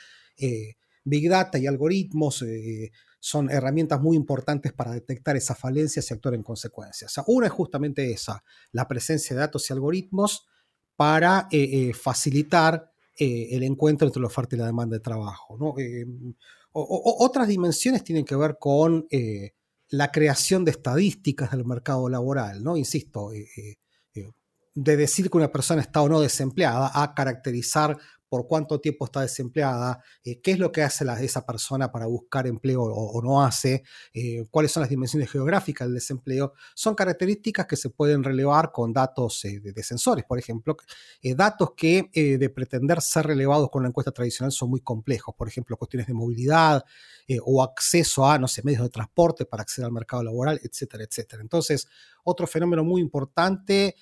Big 1.04 1.28
Data 1.28 1.58
y 1.58 1.66
algoritmos 1.66 2.44
son 3.24 3.50
herramientas 3.50 4.02
muy 4.02 4.16
importantes 4.16 4.74
para 4.74 4.92
detectar 4.92 5.34
esas 5.34 5.58
falencias 5.58 6.10
y 6.10 6.14
actuar 6.14 6.34
en 6.34 6.42
consecuencia. 6.42 7.08
una 7.26 7.46
es 7.46 7.52
justamente 7.52 8.12
esa, 8.12 8.44
la 8.70 8.86
presencia 8.86 9.34
de 9.34 9.40
datos 9.40 9.68
y 9.68 9.72
algoritmos 9.72 10.46
para 10.94 11.48
facilitar 11.94 12.92
el 13.16 13.62
encuentro 13.62 14.06
entre 14.06 14.20
la 14.20 14.26
oferta 14.26 14.56
y 14.56 14.58
la 14.58 14.66
demanda 14.66 14.96
de 14.96 15.00
trabajo. 15.00 15.56
otras 16.72 17.48
dimensiones 17.48 18.04
tienen 18.04 18.26
que 18.26 18.36
ver 18.36 18.58
con 18.60 19.06
la 19.88 20.10
creación 20.10 20.64
de 20.64 20.72
estadísticas 20.72 21.50
del 21.50 21.64
mercado 21.64 22.08
laboral, 22.08 22.62
¿no? 22.62 22.76
Insisto, 22.76 23.32
eh, 23.32 23.46
eh, 23.56 23.76
eh, 24.14 24.30
de 24.74 24.96
decir 24.96 25.30
que 25.30 25.36
una 25.36 25.52
persona 25.52 25.82
está 25.82 26.02
o 26.02 26.08
no 26.08 26.20
desempleada 26.20 26.90
a 26.92 27.14
caracterizar 27.14 27.96
por 28.34 28.48
cuánto 28.48 28.80
tiempo 28.80 29.04
está 29.04 29.20
desempleada, 29.20 30.02
eh, 30.24 30.40
qué 30.40 30.50
es 30.50 30.58
lo 30.58 30.72
que 30.72 30.82
hace 30.82 31.06
esa 31.20 31.46
persona 31.46 31.92
para 31.92 32.06
buscar 32.06 32.48
empleo 32.48 32.82
o, 32.82 33.22
no 33.22 33.44
hace, 33.44 33.84
eh, 34.12 34.44
cuáles 34.50 34.72
son 34.72 34.80
las 34.80 34.90
dimensiones 34.90 35.30
geográficas 35.30 35.86
del 35.86 35.94
desempleo, 35.94 36.52
son 36.74 36.96
características 36.96 37.66
que 37.66 37.76
se 37.76 37.90
pueden 37.90 38.24
relevar 38.24 38.72
con 38.72 38.92
datos 38.92 39.44
eh, 39.44 39.60
de, 39.60 39.82
sensores, 39.84 40.24
por 40.24 40.36
ejemplo, 40.36 40.76
datos 41.36 41.74
que 41.76 42.10
de 42.12 42.48
pretender 42.50 43.00
ser 43.00 43.28
relevados 43.28 43.70
con 43.70 43.84
la 43.84 43.88
encuesta 43.88 44.10
tradicional 44.10 44.50
son 44.50 44.70
muy 44.70 44.80
complejos, 44.80 45.32
por 45.36 45.46
ejemplo, 45.46 45.76
cuestiones 45.76 46.08
de 46.08 46.14
movilidad 46.14 46.84
o 47.44 47.62
acceso 47.62 48.28
a, 48.28 48.36
no 48.36 48.48
sé, 48.48 48.62
medios 48.64 48.82
de 48.82 48.88
transporte 48.88 49.44
para 49.44 49.62
acceder 49.62 49.86
al 49.86 49.92
mercado 49.92 50.24
laboral, 50.24 50.60
etcétera, 50.60 51.04
etcétera. 51.04 51.40
Entonces, 51.40 51.86
otro 52.24 52.48
fenómeno 52.48 52.82
muy 52.82 53.00
importante 53.00 53.94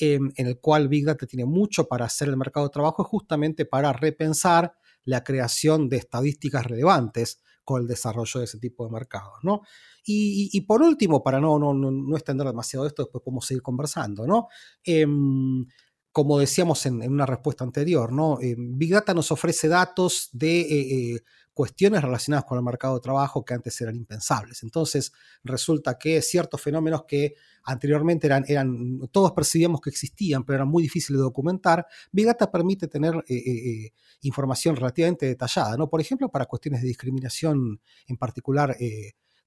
en 0.00 0.32
el 0.36 0.58
cual 0.60 0.88
Big 0.88 1.04
Data 1.04 1.26
tiene 1.26 1.44
mucho 1.44 1.86
para 1.86 2.06
hacer 2.06 2.28
el 2.28 2.36
mercado 2.36 2.66
de 2.66 2.72
trabajo, 2.72 3.02
es 3.02 3.08
justamente 3.08 3.64
para 3.64 3.92
repensar 3.92 4.74
la 5.04 5.24
creación 5.24 5.88
de 5.88 5.96
estadísticas 5.96 6.66
relevantes 6.66 7.42
con 7.64 7.82
el 7.82 7.88
desarrollo 7.88 8.40
de 8.40 8.44
ese 8.44 8.58
tipo 8.58 8.84
de 8.84 8.90
mercados. 8.90 9.38
¿no? 9.42 9.62
Y, 10.04 10.60
por 10.62 10.82
último, 10.82 11.22
para 11.22 11.40
no, 11.40 11.58
no, 11.58 11.72
no, 11.72 12.16
extender 12.16 12.46
demasiado 12.46 12.86
esto, 12.86 13.04
después 13.04 13.22
podemos 13.22 13.46
seguir 13.46 13.62
conversando, 13.62 14.26
¿no? 14.26 14.48
Em, 14.82 15.64
como 16.10 16.38
decíamos 16.38 16.84
en, 16.86 17.00
una 17.08 17.26
respuesta 17.26 17.62
anterior, 17.62 18.12
¿no? 18.12 18.38
Em, 18.40 18.76
Big 18.76 18.90
Data 18.90 19.14
nos 19.14 19.30
ofrece 19.30 19.68
datos 19.68 20.28
de 20.32 20.60
eh, 20.62 21.14
eh, 21.14 21.20
cuestiones 21.52 22.02
relacionadas 22.02 22.44
con 22.44 22.58
el 22.58 22.64
mercado 22.64 22.94
de 22.94 23.00
trabajo 23.00 23.44
que 23.44 23.54
antes 23.54 23.80
eran 23.80 23.96
impensables. 23.96 24.62
Entonces, 24.62 25.12
resulta 25.42 25.98
que 25.98 26.22
ciertos 26.22 26.60
fenómenos 26.60 27.04
que 27.06 27.34
anteriormente 27.64 28.26
eran, 28.26 28.44
eran 28.48 29.00
todos 29.10 29.32
percibíamos 29.32 29.80
que 29.80 29.90
existían, 29.90 30.44
pero 30.44 30.56
eran 30.56 30.68
muy 30.68 30.82
difíciles 30.82 31.18
de 31.18 31.24
documentar, 31.24 31.86
Big 32.12 32.26
Data 32.26 32.50
permite 32.50 32.88
tener 32.88 33.14
eh, 33.28 33.34
eh, 33.34 33.70
eh, 33.86 33.92
información 34.22 34.76
relativamente 34.76 35.26
detallada, 35.26 35.76
¿no? 35.76 35.88
Por 35.88 36.00
ejemplo, 36.00 36.30
para 36.30 36.46
cuestiones 36.46 36.82
de 36.82 36.88
discriminación, 36.88 37.80
en 38.06 38.16
particular 38.16 38.76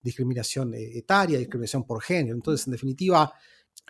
discriminación 0.02 0.74
etaria, 0.76 1.40
discriminación 1.40 1.86
por 1.86 2.02
género. 2.02 2.36
Entonces, 2.36 2.68
en 2.68 2.74
definitiva, 2.74 3.34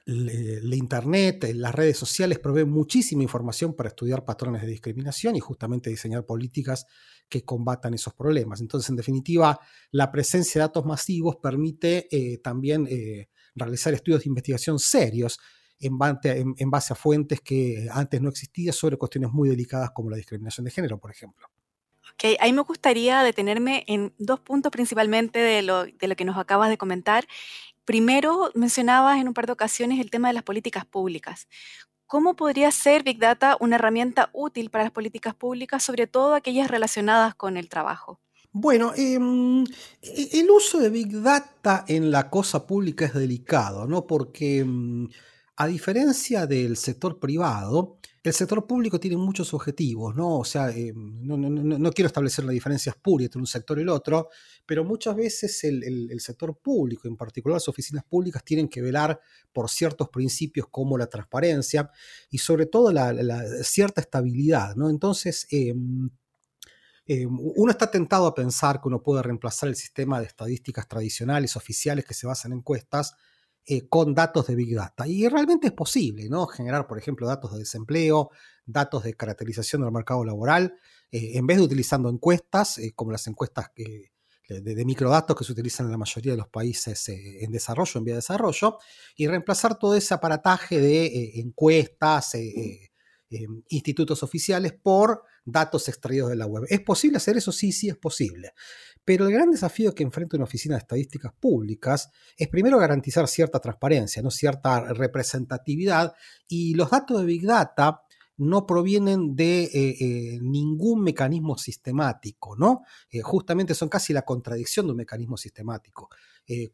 la 0.06 0.76
Internet, 0.76 1.50
las 1.56 1.74
redes 1.74 1.98
sociales 1.98 2.40
proveen 2.40 2.70
muchísima 2.70 3.24
información 3.24 3.74
para 3.74 3.90
estudiar 3.90 4.26
patrones 4.26 4.62
de 4.62 4.68
discriminación 4.68 5.36
y 5.36 5.40
justamente 5.40 5.90
diseñar 5.90 6.26
políticas 6.26 6.86
que 7.30 7.46
combatan 7.46 7.94
esos 7.94 8.14
problemas. 8.14 8.60
Entonces, 8.60 8.90
en 8.90 8.98
definitiva, 8.98 9.60
la 9.92 10.12
presencia 10.12 10.60
de 10.60 10.68
datos 10.68 10.86
masivos 10.86 11.38
permite 11.38 12.10
también 12.44 12.88
realizar 13.56 13.94
estudios 13.94 14.24
de 14.24 14.30
investigación 14.30 14.78
serios 14.78 15.40
en 15.80 15.98
base, 15.98 16.94
a 16.94 16.96
fuentes 16.96 17.42
que 17.42 17.88
antes 17.92 18.22
no 18.22 18.30
existían 18.30 18.74
sobre 18.74 18.98
cuestiones 18.98 19.32
muy 19.32 19.50
delicadas 19.50 19.92
como 19.92 20.10
la 20.10 20.18
discriminación 20.18 20.66
de 20.66 20.72
género, 20.72 20.98
por 20.98 21.12
ejemplo. 21.12 21.48
Ok, 22.14 22.38
ahí 22.40 22.54
me 22.54 22.62
gustaría 22.62 23.24
detenerme 23.24 23.86
en 23.88 24.14
dos 24.18 24.40
puntos 24.40 24.72
principalmente 24.72 25.40
de 25.40 25.62
lo 25.62 25.88
que 26.16 26.26
nos 26.26 26.38
acabas 26.38 26.70
de 26.70 26.78
comentar. 26.78 27.26
Primero, 27.86 28.52
mencionabas 28.56 29.20
en 29.20 29.28
un 29.28 29.34
par 29.34 29.46
de 29.46 29.54
ocasiones 29.54 30.00
el 30.00 30.10
tema 30.10 30.30
de 30.30 30.36
las 30.36 30.44
políticas 30.44 30.86
públicas. 30.86 31.48
¿Cómo 32.06 32.36
podría 32.36 32.72
ser 32.72 33.04
Big 33.04 33.20
Data 33.20 33.58
una 33.60 33.76
herramienta 33.76 34.30
útil 34.34 34.70
para 34.70 34.86
las 34.86 34.94
políticas 34.94 35.34
públicas, 35.34 35.84
sobre 35.84 36.08
todo 36.08 36.36
aquellas 36.36 36.70
relacionadas 36.70 37.36
con 37.36 37.58
el 37.58 37.70
trabajo? 37.70 38.20
Bueno, 38.52 38.94
em, 38.96 39.64
e, 40.02 40.30
el 40.40 40.50
uso 40.52 40.80
de 40.80 40.90
Big 40.90 41.22
Data 41.22 41.86
en 41.88 42.12
la 42.12 42.30
cosa 42.30 42.68
pública 42.68 43.06
es 43.06 43.14
delicado, 43.14 43.88
¿no? 43.88 44.06
Porque 44.06 44.60
em, 44.60 45.10
a 45.56 45.68
diferencia 45.68 46.46
del 46.46 46.78
sector 46.78 47.20
privado, 47.20 47.98
el 48.24 48.34
sector 48.34 48.66
público 48.66 49.02
tiene 49.02 49.18
muchos 49.18 49.54
objetivos, 49.54 50.16
¿no? 50.16 50.40
O 50.40 50.46
sea, 50.46 50.70
em, 50.70 51.28
no, 51.28 51.92
quiero 51.92 52.08
establecer 52.08 52.46
la 52.46 52.54
diferencia 52.54 52.92
espuria 52.92 53.26
entre 53.26 53.40
un 53.40 53.48
sector 53.48 53.78
y 53.78 53.82
el 53.82 53.90
otro, 53.90 54.30
pero 54.66 54.86
muchas 54.86 55.16
veces 55.18 55.62
el, 55.66 56.20
sector 56.22 56.58
público, 56.58 57.10
en 57.10 57.18
particular 57.18 57.56
las 57.58 57.68
oficinas 57.68 58.06
públicas, 58.06 58.42
tienen 58.46 58.70
que 58.70 58.82
velar 58.82 59.20
por 59.52 59.70
ciertos 59.70 60.08
principios 60.08 60.68
como 60.72 60.98
la 60.98 61.08
transparencia 61.08 61.92
y 62.30 62.38
sobre 62.38 62.66
todo 62.66 62.94
la, 62.94 63.14
cierta 63.64 64.00
estabilidad, 64.00 64.76
¿no? 64.78 64.90
Entonces, 64.90 65.46
eh, 65.52 65.74
uno 67.28 67.72
está 67.72 67.92
tentado 67.92 68.26
a 68.26 68.34
pensar 68.34 68.80
que 68.80 68.88
uno 68.88 69.04
puede 69.04 69.22
reemplazar 69.22 69.68
el 69.68 69.76
sistema 69.76 70.22
de 70.22 70.28
estadísticas 70.28 70.88
tradicionales, 70.88 71.58
oficiales, 71.58 72.06
que 72.06 72.14
se 72.14 72.26
basan 72.26 72.54
en 72.54 72.60
encuestas, 72.60 73.16
eh, 73.66 73.88
con 73.88 74.14
datos 74.14 74.48
de 74.48 74.56
Big 74.56 74.76
Data. 74.76 75.08
Y 75.08 75.28
realmente 75.28 75.68
es 75.68 75.74
posible, 75.74 76.28
¿no? 76.30 76.48
Generar, 76.48 76.88
por 76.88 76.98
ejemplo, 76.98 77.28
datos 77.28 77.54
de 77.54 77.60
desempleo, 77.60 78.30
datos 78.66 79.04
de 79.04 79.14
caracterización 79.14 79.82
del 79.82 79.92
mercado 79.92 80.26
laboral, 80.26 80.76
eh, 81.12 81.32
en 81.36 81.48
vez 81.48 81.58
de 81.58 81.64
utilizando 81.64 82.10
encuestas, 82.10 82.80
como 82.96 83.12
las 83.12 83.26
encuestas 83.28 83.68
de, 83.76 84.12
de, 84.50 84.86
microdatos 84.86 85.38
que 85.38 85.44
se 85.44 85.54
utilizan 85.54 85.86
en 85.86 85.94
la 85.94 85.98
mayoría 85.98 86.34
de 86.34 86.38
los 86.38 86.50
países 86.50 87.08
en 87.08 87.52
desarrollo, 87.52 87.98
en 87.98 88.04
vía 88.04 88.14
de 88.16 88.18
desarrollo, 88.18 88.78
y 89.16 89.28
reemplazar 89.28 89.80
todo 89.80 89.96
ese 89.96 90.14
aparataje 90.14 90.80
de 90.80 91.40
encuestas, 91.40 92.36
institutos 93.70 94.24
oficiales 94.24 94.74
por 94.74 95.24
datos 95.46 95.88
extraídos 95.88 96.30
de 96.30 96.36
la 96.36 96.46
web. 96.46 96.66
¿Es 96.70 96.82
posible 96.82 97.18
hacer 97.18 97.38
eso? 97.38 97.52
Sí, 97.52 97.72
sí 97.72 97.90
es 97.90 97.98
posible. 97.98 98.54
Pero 99.06 99.28
el 99.28 99.34
gran 99.34 99.52
desafío 99.52 99.94
que 99.94 100.04
enfrenta 100.04 100.38
una 100.38 100.46
oficina 100.46 100.76
de 100.76 100.80
estadísticas 100.80 101.34
públicas 101.34 102.10
es 102.38 102.48
primero 102.48 102.78
garantizar 102.78 103.28
cierta 103.28 103.60
transparencia, 103.60 104.22
¿no? 104.22 104.32
cierta 104.32 104.94
representatividad 104.94 106.14
y 106.48 106.74
los 106.76 106.90
datos 106.90 107.20
de 107.20 107.26
Big 107.26 107.46
Data 107.46 108.04
no 108.38 108.66
provienen 108.66 109.36
de 109.36 109.64
eh, 109.64 109.96
eh, 110.00 110.40
ningún 110.42 111.04
mecanismo 111.04 111.58
sistemático, 111.58 112.56
¿no? 112.56 112.82
Eh, 113.12 113.22
justamente 113.22 113.76
son 113.76 113.90
casi 113.90 114.14
la 114.14 114.24
contradicción 114.24 114.88
de 114.88 114.92
un 114.92 114.98
mecanismo 114.98 115.38
sistemático. 115.38 116.10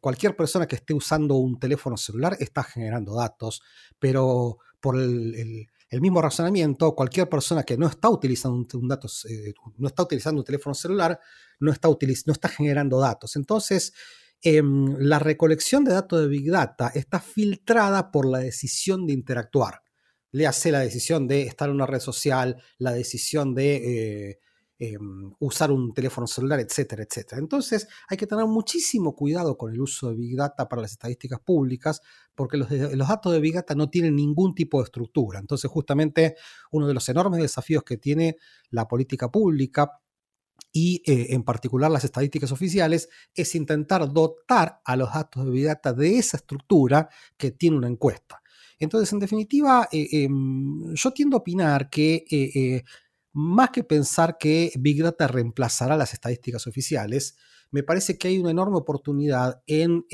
cualquier 0.00 0.34
persona 0.34 0.66
que 0.66 0.76
esté 0.76 0.94
usando 0.94 1.36
un 1.36 1.58
teléfono 1.58 1.96
celular 1.96 2.36
está 2.40 2.64
generando 2.64 3.14
datos, 3.14 3.62
pero 4.00 4.58
por 4.80 4.96
el 4.98 6.00
mismo 6.00 6.20
razonamiento, 6.20 6.94
cualquier 6.96 7.28
persona 7.28 7.62
que 7.62 7.76
no 7.76 7.86
está 7.86 8.08
utilizando 8.08 8.56
un 8.58 10.44
teléfono 10.44 10.74
celular, 10.74 11.20
no 11.60 11.72
está, 11.72 11.88
no 11.88 12.32
está 12.32 12.48
generando 12.48 12.98
datos. 12.98 13.36
Entonces, 13.36 13.92
em, 14.42 14.96
la 14.98 15.18
recolección 15.18 15.84
de 15.84 15.92
datos 15.92 16.20
de 16.20 16.28
Big 16.28 16.50
Data 16.50 16.90
está 16.94 17.20
filtrada 17.20 18.10
por 18.10 18.26
la 18.26 18.38
decisión 18.38 19.06
de 19.06 19.12
interactuar. 19.12 19.82
Le 20.32 20.46
hace 20.46 20.72
la 20.72 20.80
decisión 20.80 21.28
de 21.28 21.42
estar 21.42 21.68
en 21.68 21.76
una 21.76 21.86
red 21.86 22.00
social, 22.00 22.62
la 22.78 22.92
decisión 22.92 23.54
de 23.54 24.30
eh, 24.30 24.38
Em, 24.82 25.34
usar 25.40 25.70
un 25.70 25.92
teléfono 25.92 26.26
celular, 26.26 26.58
etcétera, 26.58 27.02
etcétera. 27.02 27.38
Entonces 27.38 27.86
hay 28.08 28.16
que 28.16 28.26
tener 28.26 28.46
muchísimo 28.46 29.14
cuidado 29.14 29.58
con 29.58 29.74
el 29.74 29.78
uso 29.78 30.08
de 30.08 30.16
Big 30.16 30.34
Data 30.34 30.70
para 30.70 30.80
las 30.80 30.92
estadísticas 30.92 31.38
públicas, 31.40 32.00
porque 32.34 32.56
los, 32.56 32.70
datos 32.70 33.30
de 33.30 33.40
Big 33.40 33.52
Data 33.56 33.74
no 33.74 33.90
tienen 33.90 34.16
ningún 34.16 34.54
tipo 34.54 34.78
de 34.78 34.84
estructura. 34.84 35.38
Entonces 35.38 35.70
justamente 35.70 36.36
uno 36.70 36.86
de 36.88 36.94
los 36.94 37.06
enormes 37.10 37.42
desafíos 37.42 37.82
que 37.82 37.98
tiene 37.98 38.38
la 38.70 38.88
política 38.88 39.30
pública 39.30 40.00
y 40.72 41.02
eh, 41.06 41.28
en 41.30 41.42
particular 41.42 41.90
las 41.90 42.04
estadísticas 42.04 42.52
oficiales, 42.52 43.08
es 43.34 43.54
intentar 43.54 44.12
dotar 44.12 44.80
a 44.84 44.96
los 44.96 45.12
datos 45.12 45.44
de 45.44 45.50
Big 45.50 45.64
Data 45.66 45.92
de 45.92 46.18
esa 46.18 46.36
estructura 46.36 47.08
que 47.36 47.50
tiene 47.50 47.76
una 47.76 47.88
encuesta. 47.88 48.42
Entonces, 48.78 49.12
en 49.12 49.18
definitiva, 49.18 49.88
eh, 49.92 50.08
em, 50.24 50.94
yo 50.94 51.10
tiendo 51.12 51.36
a 51.36 51.40
opinar 51.40 51.90
que 51.90 52.24
eh, 52.30 52.82
más 53.32 53.70
que 53.70 53.84
pensar 53.84 54.36
que 54.38 54.72
Big 54.78 55.02
Data 55.02 55.26
reemplazará 55.26 55.96
las 55.96 56.14
estadísticas 56.14 56.66
oficiales, 56.66 57.36
me 57.70 57.82
parece 57.82 58.18
que 58.18 58.28
hay 58.28 58.38
una 58.38 58.50
enorme 58.50 58.78
oportunidad 58.78 59.62
en, 59.66 60.04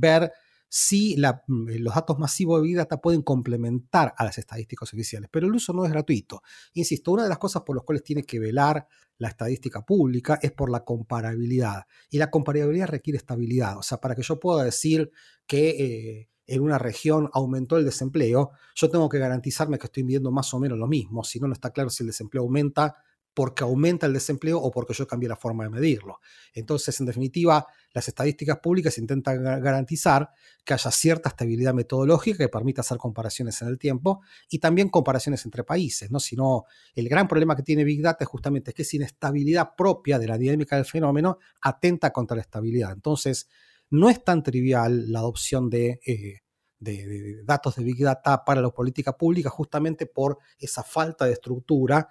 ver 0.00 0.32
si 0.72 1.16
mm, 1.16 1.68
los 1.80 1.94
datos 1.96 2.16
masivos 2.18 2.60
de 2.60 2.68
Big 2.68 2.76
Data 2.76 3.00
pueden 3.00 3.22
complementar 3.22 4.14
a 4.16 4.24
las 4.24 4.38
estadísticas 4.38 4.94
oficiales, 4.94 5.28
pero 5.30 5.48
el 5.48 5.54
uso 5.54 5.72
no 5.72 5.84
es 5.84 5.90
gratuito. 5.90 6.42
Insisto, 6.74 7.10
una 7.10 7.24
de 7.24 7.28
las 7.28 7.38
cosas 7.38 7.62
por 7.62 7.74
las 7.74 7.84
cuales 7.84 8.04
tiene 8.04 8.22
que 8.22 8.38
velar 8.38 8.86
la 9.18 9.28
estadística 9.28 9.84
pública 9.84 10.38
es 10.40 10.52
por 10.52 10.70
la 10.70 10.84
comparabilidad. 10.84 11.86
Y 12.08 12.18
la 12.18 12.30
comparabilidad 12.30 12.86
requiere 12.86 13.18
estabilidad. 13.18 13.78
O 13.78 13.82
sea, 13.82 13.98
para 13.98 14.14
que 14.14 14.22
yo 14.22 14.38
pueda 14.38 14.62
decir 14.62 15.10
que 15.44 15.70
eh, 15.70 16.28
en 16.46 16.60
una 16.62 16.78
región 16.78 17.28
aumentó 17.32 17.76
el 17.76 17.84
desempleo, 17.84 18.52
yo 18.76 18.90
tengo 18.90 19.08
que 19.08 19.18
garantizarme 19.18 19.76
que 19.76 19.86
estoy 19.86 20.04
viendo 20.04 20.30
más 20.30 20.54
o 20.54 20.60
menos 20.60 20.78
lo 20.78 20.86
mismo. 20.86 21.24
Si 21.24 21.40
no, 21.40 21.48
no 21.48 21.52
está 21.52 21.70
claro 21.70 21.90
si 21.90 22.04
el 22.04 22.08
desempleo 22.08 22.44
aumenta 22.44 22.96
porque 23.34 23.62
aumenta 23.62 24.06
el 24.06 24.12
desempleo 24.12 24.58
o 24.58 24.70
porque 24.70 24.92
yo 24.92 25.06
cambié 25.06 25.28
la 25.28 25.36
forma 25.36 25.64
de 25.64 25.70
medirlo. 25.70 26.18
Entonces, 26.52 26.98
en 27.00 27.06
definitiva, 27.06 27.66
las 27.92 28.08
estadísticas 28.08 28.58
públicas 28.58 28.98
intentan 28.98 29.42
garantizar 29.42 30.30
que 30.64 30.74
haya 30.74 30.90
cierta 30.90 31.28
estabilidad 31.28 31.72
metodológica 31.72 32.38
que 32.38 32.48
permita 32.48 32.80
hacer 32.80 32.98
comparaciones 32.98 33.60
en 33.62 33.68
el 33.68 33.78
tiempo 33.78 34.22
y 34.48 34.58
también 34.58 34.88
comparaciones 34.88 35.44
entre 35.44 35.64
países, 35.64 36.10
¿no? 36.10 36.18
Sino 36.18 36.64
el 36.94 37.08
gran 37.08 37.28
problema 37.28 37.54
que 37.54 37.62
tiene 37.62 37.84
Big 37.84 38.02
Data 38.02 38.24
es 38.24 38.28
justamente 38.28 38.72
que 38.72 38.82
esa 38.82 38.96
inestabilidad 38.96 39.70
propia 39.76 40.18
de 40.18 40.26
la 40.26 40.36
dinámica 40.36 40.76
del 40.76 40.84
fenómeno 40.84 41.38
atenta 41.62 42.12
contra 42.12 42.34
la 42.34 42.42
estabilidad. 42.42 42.92
Entonces, 42.92 43.48
no 43.90 44.10
es 44.10 44.22
tan 44.24 44.42
trivial 44.42 45.10
la 45.10 45.20
adopción 45.20 45.70
de, 45.70 46.00
eh, 46.06 46.40
de 46.80 47.42
datos 47.44 47.76
de 47.76 47.84
Big 47.84 48.02
Data 48.02 48.44
para 48.44 48.60
la 48.60 48.70
política 48.70 49.16
pública 49.16 49.50
justamente 49.50 50.06
por 50.06 50.38
esa 50.58 50.82
falta 50.82 51.26
de 51.26 51.32
estructura 51.32 52.08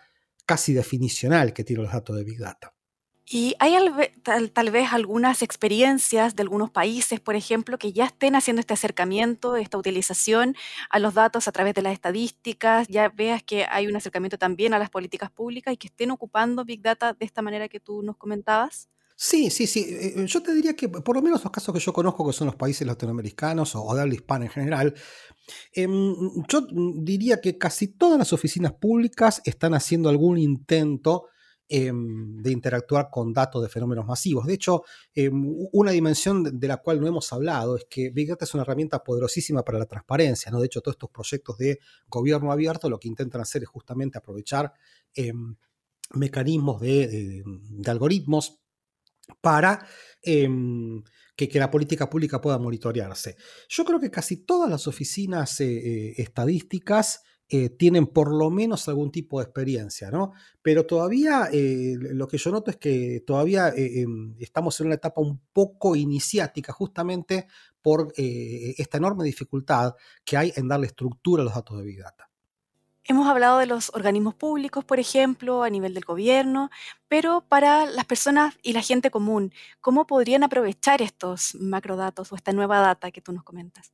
casi 0.49 0.73
definicional 0.73 1.53
que 1.53 1.63
tiene 1.63 1.83
los 1.83 1.91
datos 1.91 2.15
de 2.15 2.23
Big 2.23 2.39
Data. 2.39 2.73
¿Y 3.23 3.53
hay 3.59 3.75
tal, 4.23 4.71
vez 4.71 4.91
algunas 4.91 5.43
experiencias 5.43 6.35
de 6.35 6.41
algunos 6.41 6.71
países, 6.71 7.19
por 7.19 7.35
ejemplo, 7.35 7.77
que 7.77 7.93
ya 7.93 8.05
estén 8.05 8.35
haciendo 8.35 8.59
este 8.59 8.73
acercamiento, 8.73 9.55
esta 9.57 9.77
utilización 9.77 10.55
a 10.89 10.97
los 10.97 11.13
datos 11.13 11.47
a 11.47 11.51
través 11.51 11.75
de 11.75 11.83
las 11.83 11.93
estadísticas? 11.93 12.87
Ya 12.87 13.09
veas 13.09 13.43
que 13.43 13.67
hay 13.69 13.85
un 13.85 13.95
acercamiento 13.95 14.39
también 14.39 14.73
a 14.73 14.79
las 14.79 14.89
políticas 14.89 15.29
públicas 15.29 15.71
y 15.71 15.77
que 15.77 15.85
estén 15.85 16.09
ocupando 16.09 16.65
Big 16.65 16.81
Data 16.81 17.13
de 17.13 17.23
esta 17.23 17.43
manera 17.43 17.69
que 17.69 17.79
tú 17.79 18.01
nos 18.01 18.17
comentabas. 18.17 18.89
Sí, 19.21 19.49
sí, 19.49 19.67
sí. 19.67 19.81
Eh, 19.81 20.13
eh, 20.15 20.25
yo 20.27 20.41
te 20.41 20.53
diría 20.53 20.77
que 20.77 20.87
por 20.87 21.13
lo 21.13 21.21
menos 21.21 21.43
los 21.43 21.51
casos 21.51 21.73
que 21.73 21.81
yo 21.81 21.91
conozco, 21.91 22.25
que 22.25 22.31
son 22.31 22.47
los 22.47 22.55
países 22.55 22.87
latinoamericanos 22.87 23.75
o 23.75 23.93
de 23.93 24.01
habla 24.01 24.13
hispana 24.13 24.45
en 24.45 24.51
general, 24.51 24.93
em, 25.73 26.15
yo 26.47 26.65
diría 27.03 27.41
que 27.41 27.57
casi 27.57 27.89
todas 27.89 28.17
las 28.17 28.31
oficinas 28.31 28.73
públicas 28.73 29.41
están 29.43 29.73
haciendo 29.73 30.07
algún 30.09 30.37
intento 30.37 31.25
em, 31.67 32.41
de 32.41 32.51
interactuar 32.51 33.09
con 33.11 33.33
datos 33.33 33.61
de 33.61 33.67
fenómenos 33.69 34.05
masivos. 34.05 34.45
De 34.47 34.53
hecho, 34.53 34.83
em, 35.13 35.33
una 35.73 35.91
dimensión 35.91 36.57
de 36.59 36.67
la 36.69 36.77
cual 36.77 37.01
no 37.01 37.07
hemos 37.07 37.31
hablado 37.33 37.75
es 37.75 37.85
que 37.89 38.09
Big 38.11 38.29
Data 38.29 38.45
es 38.45 38.53
una 38.53 38.63
herramienta 38.63 39.03
poderosísima 39.03 39.63
para 39.63 39.79
la 39.79 39.85
transparencia. 39.85 40.49
¿no? 40.51 40.61
De 40.61 40.67
hecho, 40.67 40.81
todos 40.81 40.95
estos 40.95 41.09
proyectos 41.11 41.57
de 41.57 41.79
gobierno 42.07 42.51
abierto 42.53 42.89
lo 42.89 42.99
que 42.99 43.09
intentan 43.09 43.41
hacer 43.41 43.63
es 43.63 43.69
justamente 43.69 44.17
aprovechar 44.17 44.71
mecanismos 46.15 46.81
de 46.81 47.43
algoritmos 47.85 48.59
para 49.41 49.85
em, 50.21 51.03
que, 51.35 51.59
la 51.59 51.71
política 51.71 52.09
pública 52.09 52.41
pueda 52.41 52.57
monitorearse. 52.57 53.37
Yo 53.69 53.85
creo 53.85 53.99
que 53.99 54.11
casi 54.11 54.37
todas 54.45 54.69
las 54.69 54.87
oficinas 54.87 55.59
eh, 55.61 55.65
eh, 55.67 56.13
estadísticas 56.17 57.23
eh, 57.47 57.69
tienen 57.69 58.07
por 58.07 58.31
lo 58.31 58.51
menos 58.51 58.87
algún 58.87 59.11
tipo 59.11 59.39
de 59.39 59.45
experiencia, 59.45 60.11
¿no? 60.11 60.33
Pero 60.61 60.85
todavía 60.85 61.49
lo 61.51 62.27
que 62.27 62.37
yo 62.37 62.51
noto 62.51 62.69
es 62.69 62.77
que 62.77 63.23
todavía 63.25 63.73
em, 63.75 64.35
estamos 64.39 64.79
en 64.79 64.87
una 64.87 64.95
etapa 64.95 65.21
un 65.21 65.41
poco 65.51 65.95
iniciática 65.95 66.73
justamente 66.73 67.47
por 67.81 68.13
esta 68.15 68.97
enorme 68.97 69.23
dificultad 69.23 69.95
que 70.23 70.37
hay 70.37 70.53
en 70.55 70.67
darle 70.67 70.87
estructura 70.87 71.41
a 71.41 71.45
los 71.45 71.55
datos 71.55 71.77
de 71.79 71.85
Big 71.85 71.97
Data. 71.97 72.28
Hemos 73.09 73.27
hablado 73.27 73.57
de 73.57 73.65
los 73.65 73.89
organismos 73.93 74.35
públicos, 74.35 74.85
por 74.85 74.99
ejemplo, 74.99 75.63
a 75.63 75.69
nivel 75.69 75.93
del 75.95 76.05
gobierno, 76.05 76.69
pero 77.09 77.41
para 77.41 77.85
las 77.87 78.05
personas 78.05 78.55
y 78.61 78.71
la 78.73 78.81
gente 78.81 79.09
común, 79.11 79.51
¿cómo 79.81 80.05
podrían 80.07 80.43
aprovechar 80.43 81.01
estos 81.01 81.55
macrodatos 81.55 82.31
o 82.31 82.35
esta 82.35 82.53
nueva 82.53 82.79
data 82.79 83.09
que 83.11 83.21
tú 83.21 83.33
nos 83.33 83.43
comentas? 83.43 83.91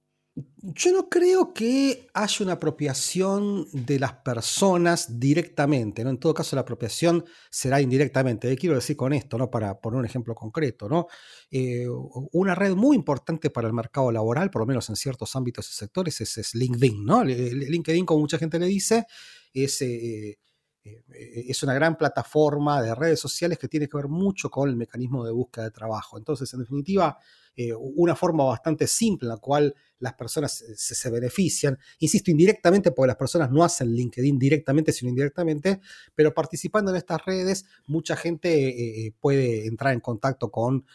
Yo 0.73 0.91
no 0.91 1.09
creo 1.09 1.53
que 1.53 2.07
haya 2.13 2.43
una 2.43 2.53
apropiación 2.53 3.67
de 3.71 3.99
las 3.99 4.13
personas 4.13 5.19
directamente, 5.19 6.03
¿no? 6.03 6.09
En 6.09 6.17
todo 6.17 6.33
caso, 6.33 6.55
la 6.55 6.63
apropiación 6.63 7.23
será 7.51 7.79
indirectamente. 7.81 8.49
¿Qué 8.49 8.55
quiero 8.55 8.75
decir 8.75 8.95
con 8.97 9.13
esto, 9.13 9.37
no? 9.37 9.51
Para 9.51 9.79
poner 9.79 9.99
un 9.99 10.05
ejemplo 10.05 10.33
concreto, 10.33 10.89
¿no? 10.89 11.05
Eh, 11.51 11.85
una 12.31 12.55
red 12.55 12.73
muy 12.73 12.95
importante 12.95 13.51
para 13.51 13.67
el 13.67 13.73
mercado 13.73 14.11
laboral, 14.11 14.49
por 14.49 14.61
lo 14.61 14.65
menos 14.65 14.89
en 14.89 14.95
ciertos 14.95 15.35
ámbitos 15.35 15.69
y 15.69 15.73
sectores, 15.73 16.19
es, 16.21 16.55
LinkedIn, 16.55 17.05
¿no? 17.05 17.23
LinkedIn, 17.23 18.05
como 18.05 18.21
mucha 18.21 18.39
gente 18.39 18.57
le 18.57 18.65
dice, 18.65 19.05
es... 19.53 19.81
Eh, 19.83 20.39
eh, 20.85 21.45
es 21.47 21.63
una 21.63 21.73
gran 21.73 21.97
plataforma 21.97 22.79
de 22.81 22.93
redes 22.93 23.19
sociales 23.19 23.57
que 23.57 23.67
tiene 23.67 23.89
que 23.89 23.97
ver 23.97 24.07
mucho 24.07 24.51
con 24.51 24.69
el 24.69 24.75
mecanismo 24.75 25.25
de 25.25 25.31
búsqueda 25.31 25.65
de 25.65 25.71
trabajo. 25.71 26.17
Entonces, 26.17 26.53
en 26.53 26.59
definitiva, 26.59 27.17
eh, 27.55 27.73
una 27.73 28.15
forma 28.15 28.43
bastante 28.43 28.85
simple 28.85 29.25
en 29.25 29.29
la 29.29 29.37
cual 29.37 29.73
las 29.97 30.13
personas 30.13 30.63
se, 30.75 31.09
benefician, 31.09 31.77
insisto, 31.99 32.29
indirectamente, 32.29 32.91
porque 32.91 33.07
las 33.07 33.15
personas 33.15 33.49
no 33.49 33.63
hacen 33.63 33.93
LinkedIn 33.93 34.37
directamente, 34.37 34.91
sino 34.91 35.09
indirectamente, 35.09 35.79
pero 36.13 36.33
participando 36.33 36.91
en 36.91 36.97
estas 36.97 37.25
redes, 37.25 37.65
mucha 37.87 38.15
gente 38.15 39.07
eh, 39.07 39.15
puede 39.19 39.65
entrar 39.65 39.93
en 39.93 40.01
contacto 40.01 40.51
con 40.51 40.85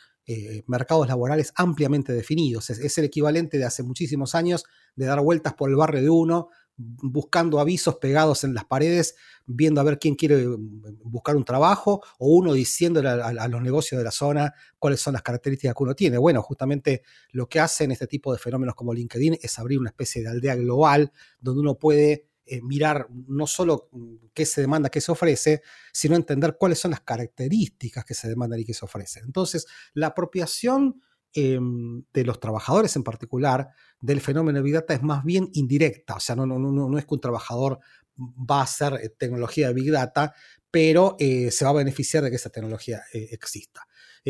mercados 0.68 1.08
laborales 1.08 1.52
ampliamente 1.56 2.12
definidos. 2.12 2.70
es, 2.70 2.98
el 2.98 3.04
equivalente 3.04 3.58
de 3.58 3.64
hace 3.64 3.82
muchísimos 3.82 4.36
años 4.36 4.64
de 4.94 5.06
dar 5.06 5.20
vueltas 5.20 5.54
por 5.54 5.70
el 5.70 5.74
barrio 5.74 6.02
de 6.02 6.08
uno, 6.08 6.50
buscando 6.80 7.60
avisos 7.60 7.96
pegados 7.96 8.44
en 8.44 8.54
las 8.54 8.64
paredes, 8.64 9.16
viendo 9.46 9.80
a 9.80 9.84
ver 9.84 9.98
quién 9.98 10.14
quiere 10.14 10.46
mm, 10.46 11.00
buscar 11.04 11.36
un 11.36 11.44
trabajo, 11.44 12.02
o 12.18 12.28
uno 12.36 12.52
diciéndole 12.52 13.08
a, 13.08 13.48
los 13.48 13.62
negocios 13.62 13.98
de 13.98 14.04
la 14.04 14.10
zona 14.10 14.54
cuáles 14.78 15.00
son 15.00 15.12
las 15.12 15.22
características 15.22 15.74
que 15.74 15.82
uno 15.82 15.94
tiene. 15.94 16.18
Bueno, 16.18 16.42
justamente 16.42 17.02
lo 17.32 17.48
que 17.48 17.60
hacen 17.60 17.90
este 17.90 18.06
tipo 18.06 18.32
de 18.32 18.38
fenómenos 18.38 18.74
como 18.74 18.94
LinkedIn 18.94 19.38
es 19.40 19.58
abrir 19.58 19.78
una 19.78 19.90
especie 19.90 20.22
de 20.22 20.28
aldea 20.28 20.56
global 20.56 21.12
donde 21.40 21.60
uno 21.60 21.74
puede 21.78 22.30
eh, 22.46 22.62
mirar 22.62 23.06
no 23.28 23.46
solo 23.46 23.88
mm, 23.92 24.14
qué 24.32 24.46
se 24.46 24.62
demanda, 24.62 24.88
qué 24.88 25.00
se 25.00 25.12
ofrece, 25.12 25.62
sino 25.92 26.16
entender 26.16 26.56
cuáles 26.58 26.78
son 26.78 26.92
las 26.92 27.00
características 27.00 28.04
que 28.04 28.14
se 28.14 28.28
demandan 28.28 28.60
y 28.60 28.64
que 28.64 28.74
se 28.74 28.84
ofrecen. 28.84 29.24
Entonces, 29.24 29.66
la 29.94 30.08
apropiación 30.08 31.00
Em, 31.32 32.02
de 32.12 32.24
los 32.24 32.40
trabajadores 32.40 32.96
en 32.96 33.04
particular 33.04 33.68
del 34.00 34.20
fenómeno 34.20 34.58
de 34.58 34.64
Big 34.64 34.74
Data 34.74 34.94
es 34.94 35.02
más 35.02 35.22
bien 35.22 35.48
indirecta. 35.52 36.16
O 36.16 36.20
sea, 36.20 36.34
no, 36.34 36.44
no, 36.44 36.58
no, 36.58 36.72
no 36.72 36.98
es 36.98 37.06
que 37.06 37.14
un 37.14 37.20
trabajador 37.20 37.78
va 38.18 38.58
a 38.58 38.62
hacer 38.64 38.94
eh, 38.94 39.10
tecnología 39.10 39.68
de 39.68 39.74
Big 39.74 39.92
Data, 39.92 40.34
pero 40.72 41.14
eh, 41.20 41.52
se 41.52 41.64
va 41.64 41.70
a 41.70 41.74
beneficiar 41.74 42.24
de 42.24 42.30
que 42.30 42.36
esa 42.36 42.50
tecnología 42.50 43.02
eh, 43.14 43.28
exista. 43.30 43.86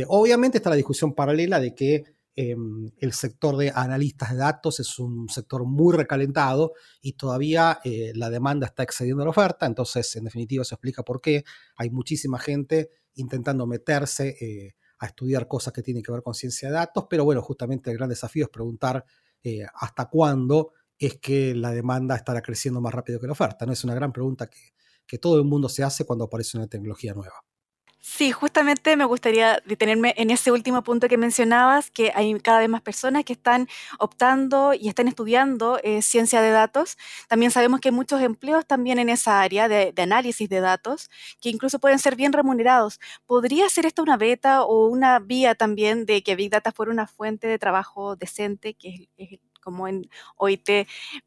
obviamente 0.08 0.58
está 0.58 0.68
la 0.68 0.76
discusión 0.76 1.14
paralela 1.14 1.58
de 1.58 1.74
que 1.74 2.04
em, 2.36 2.90
el 2.98 3.14
sector 3.14 3.56
de 3.56 3.72
analistas 3.74 4.32
de 4.32 4.36
datos 4.36 4.78
es 4.80 4.98
un 4.98 5.30
sector 5.30 5.64
muy 5.64 5.96
recalentado 5.96 6.74
y 7.00 7.14
todavía 7.14 7.80
la 8.14 8.28
demanda 8.30 8.66
está 8.66 8.82
excediendo 8.82 9.24
la 9.24 9.30
oferta, 9.30 9.66
entonces 9.66 10.14
en 10.16 10.24
definitiva 10.24 10.62
eso 10.62 10.74
explica 10.74 11.02
por 11.02 11.20
qué 11.20 11.44
hay 11.76 11.90
muchísima 11.90 12.38
gente 12.38 12.90
intentando 13.14 13.66
meterse 13.66 14.74
a 15.00 15.06
estudiar 15.06 15.48
cosas 15.48 15.72
que 15.72 15.82
tienen 15.82 16.02
que 16.02 16.12
ver 16.12 16.22
con 16.22 16.34
ciencia 16.34 16.68
de 16.68 16.74
datos, 16.74 17.06
pero 17.08 17.24
bueno, 17.24 17.42
justamente 17.42 17.90
el 17.90 17.96
gran 17.96 18.08
desafío 18.08 18.44
es 18.44 18.50
preguntar 18.50 19.04
eh, 19.42 19.66
hasta 19.74 20.06
cuándo 20.08 20.72
es 20.98 21.18
que 21.18 21.54
la 21.54 21.70
demanda 21.70 22.14
estará 22.14 22.42
creciendo 22.42 22.80
más 22.82 22.92
rápido 22.92 23.18
que 23.18 23.26
la 23.26 23.32
oferta. 23.32 23.64
¿no? 23.64 23.72
Es 23.72 23.82
una 23.82 23.94
gran 23.94 24.12
pregunta 24.12 24.48
que, 24.48 24.74
que 25.06 25.18
todo 25.18 25.38
el 25.38 25.44
mundo 25.44 25.68
se 25.70 25.82
hace 25.82 26.04
cuando 26.04 26.26
aparece 26.26 26.58
una 26.58 26.66
tecnología 26.66 27.14
nueva. 27.14 27.42
Sí, 28.02 28.32
justamente 28.32 28.96
me 28.96 29.04
gustaría 29.04 29.60
detenerme 29.66 30.14
en 30.16 30.30
ese 30.30 30.50
último 30.50 30.82
punto 30.82 31.06
que 31.06 31.18
mencionabas, 31.18 31.90
que 31.90 32.10
hay 32.14 32.32
cada 32.40 32.60
vez 32.60 32.68
más 32.70 32.80
personas 32.80 33.24
que 33.24 33.34
están 33.34 33.68
optando 33.98 34.72
y 34.72 34.88
están 34.88 35.06
estudiando 35.06 35.78
eh, 35.82 36.00
ciencia 36.00 36.40
de 36.40 36.50
datos. 36.50 36.96
También 37.28 37.50
sabemos 37.50 37.78
que 37.80 37.88
hay 37.90 37.94
muchos 37.94 38.22
empleos 38.22 38.66
también 38.66 38.98
en 38.98 39.10
esa 39.10 39.42
área 39.42 39.68
de, 39.68 39.92
análisis 39.98 40.48
de 40.48 40.60
datos, 40.60 41.10
que 41.42 41.50
incluso 41.50 41.78
pueden 41.78 41.98
ser 41.98 42.16
bien 42.16 42.32
remunerados. 42.32 43.00
¿Podría 43.26 43.68
ser 43.68 43.84
esta 43.84 44.00
una 44.02 44.16
beta 44.16 44.62
o 44.64 44.86
una 44.86 45.18
vía 45.18 45.54
también 45.54 46.06
de 46.06 46.22
que 46.22 46.36
Big 46.36 46.50
Data 46.50 46.72
fuera 46.72 46.90
una 46.92 47.06
fuente 47.06 47.48
de 47.48 47.58
trabajo 47.58 48.16
decente, 48.16 48.72
que 48.74 49.08
es, 49.18 49.38
como 49.62 49.86
en 49.88 50.08
OIT 50.36 50.70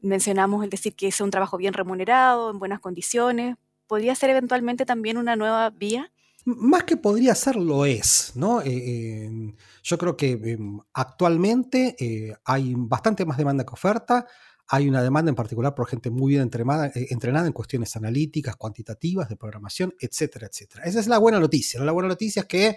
mencionamos, 0.00 0.64
el 0.64 0.70
decir 0.70 0.96
que 0.96 1.06
es 1.06 1.20
un 1.20 1.30
trabajo 1.30 1.56
bien 1.56 1.72
remunerado, 1.72 2.50
en 2.50 2.58
buenas 2.58 2.80
condiciones? 2.80 3.56
¿Podría 3.86 4.14
ser 4.16 4.30
eventualmente 4.30 4.84
también 4.84 5.18
una 5.18 5.36
nueva 5.36 5.70
vía? 5.70 6.10
Más 6.46 6.84
que 6.84 6.98
podría 6.98 7.34
ser, 7.34 7.56
lo 7.56 7.86
es, 7.86 8.32
¿no? 8.34 8.60
Eh, 8.60 9.24
em, 9.24 9.54
yo 9.82 9.96
creo 9.96 10.16
que 10.16 10.32
em, 10.32 10.78
actualmente 10.92 11.96
eh, 11.98 12.34
hay 12.44 12.74
bastante 12.76 13.24
más 13.24 13.38
demanda 13.38 13.64
que 13.64 13.72
oferta. 13.72 14.26
Hay 14.68 14.88
una 14.88 15.02
demanda 15.02 15.30
en 15.30 15.34
particular 15.34 15.74
por 15.74 15.86
gente 15.86 16.10
muy 16.10 16.30
bien 16.30 16.42
entrenada, 16.42 16.88
eh, 16.88 17.06
entrenada 17.10 17.46
en 17.46 17.52
cuestiones 17.54 17.96
analíticas, 17.96 18.56
cuantitativas, 18.56 19.28
de 19.28 19.36
programación, 19.36 19.94
etcétera, 19.98 20.46
etcétera. 20.46 20.84
Esa 20.84 21.00
es 21.00 21.06
la 21.06 21.18
buena 21.18 21.40
noticia. 21.40 21.82
La 21.82 21.92
buena 21.92 22.08
noticia 22.08 22.42
es 22.42 22.46
que 22.48 22.76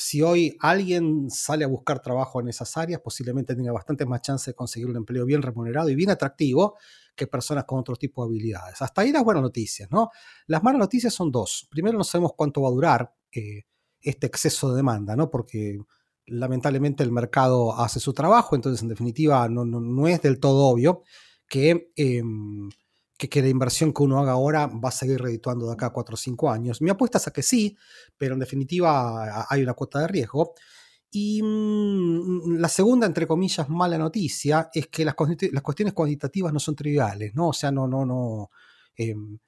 si 0.00 0.22
hoy 0.22 0.56
alguien 0.60 1.28
sale 1.28 1.64
a 1.64 1.66
buscar 1.66 2.00
trabajo 2.00 2.40
en 2.40 2.46
esas 2.46 2.76
áreas, 2.76 3.00
posiblemente 3.00 3.56
tenga 3.56 3.72
bastante 3.72 4.06
más 4.06 4.22
chance 4.22 4.52
de 4.52 4.54
conseguir 4.54 4.88
un 4.88 4.94
empleo 4.94 5.26
bien 5.26 5.42
remunerado 5.42 5.88
y 5.88 5.96
bien 5.96 6.08
atractivo 6.10 6.76
que 7.16 7.26
personas 7.26 7.64
con 7.64 7.80
otro 7.80 7.96
tipo 7.96 8.22
de 8.22 8.28
habilidades. 8.28 8.80
Hasta 8.80 9.00
ahí 9.00 9.10
las 9.10 9.24
buenas 9.24 9.42
noticias, 9.42 9.90
¿no? 9.90 10.10
Las 10.46 10.62
malas 10.62 10.78
noticias 10.78 11.12
son 11.12 11.32
dos. 11.32 11.66
Primero, 11.68 11.98
no 11.98 12.04
sabemos 12.04 12.34
cuánto 12.36 12.62
va 12.62 12.68
a 12.68 12.70
durar 12.70 13.12
eh, 13.32 13.64
este 14.00 14.28
exceso 14.28 14.70
de 14.70 14.76
demanda, 14.76 15.16
¿no? 15.16 15.30
Porque 15.30 15.80
lamentablemente 16.26 17.02
el 17.02 17.10
mercado 17.10 17.76
hace 17.76 17.98
su 17.98 18.12
trabajo, 18.12 18.54
entonces 18.54 18.80
en 18.82 18.88
definitiva 18.88 19.48
no, 19.48 20.06
es 20.06 20.22
del 20.22 20.38
todo 20.38 20.68
obvio 20.68 21.02
que, 21.48 21.90
em, 21.96 22.68
que, 23.18 23.42
la 23.42 23.48
inversión 23.48 23.92
que 23.92 24.02
uno 24.02 24.18
haga 24.20 24.32
ahora 24.32 24.66
va 24.66 24.90
a 24.90 24.92
seguir 24.92 25.20
redituando 25.20 25.66
de 25.66 25.72
acá 25.72 25.86
a 25.86 25.92
4 25.92 26.14
o 26.14 26.16
5 26.16 26.50
años. 26.50 26.80
Mi 26.80 26.90
apuesta 26.90 27.18
es 27.18 27.26
a 27.26 27.32
que 27.32 27.42
sí, 27.42 27.76
pero 28.16 28.34
en 28.34 28.40
definitiva 28.40 29.46
hay 29.50 29.62
una 29.62 29.74
cuota 29.74 30.00
de 30.00 30.08
riesgo. 30.08 30.54
Y 31.10 31.42
mm, 31.42 32.58
la 32.58 32.68
segunda, 32.68 33.06
entre 33.06 33.26
comillas, 33.26 33.68
mala 33.68 33.98
noticia 33.98 34.70
es 34.72 34.86
que 34.88 35.04
las, 35.04 35.16
las, 35.52 35.62
cuestiones 35.62 35.94
cuantitativas 35.94 36.52
no 36.52 36.60
son 36.60 36.76
triviales, 36.76 37.34
¿no? 37.34 37.48
O 37.48 37.52
sea, 37.52 37.72
no, 37.72 37.88
no, 37.88 38.06
no. 38.06 38.50
Em, 38.96 39.38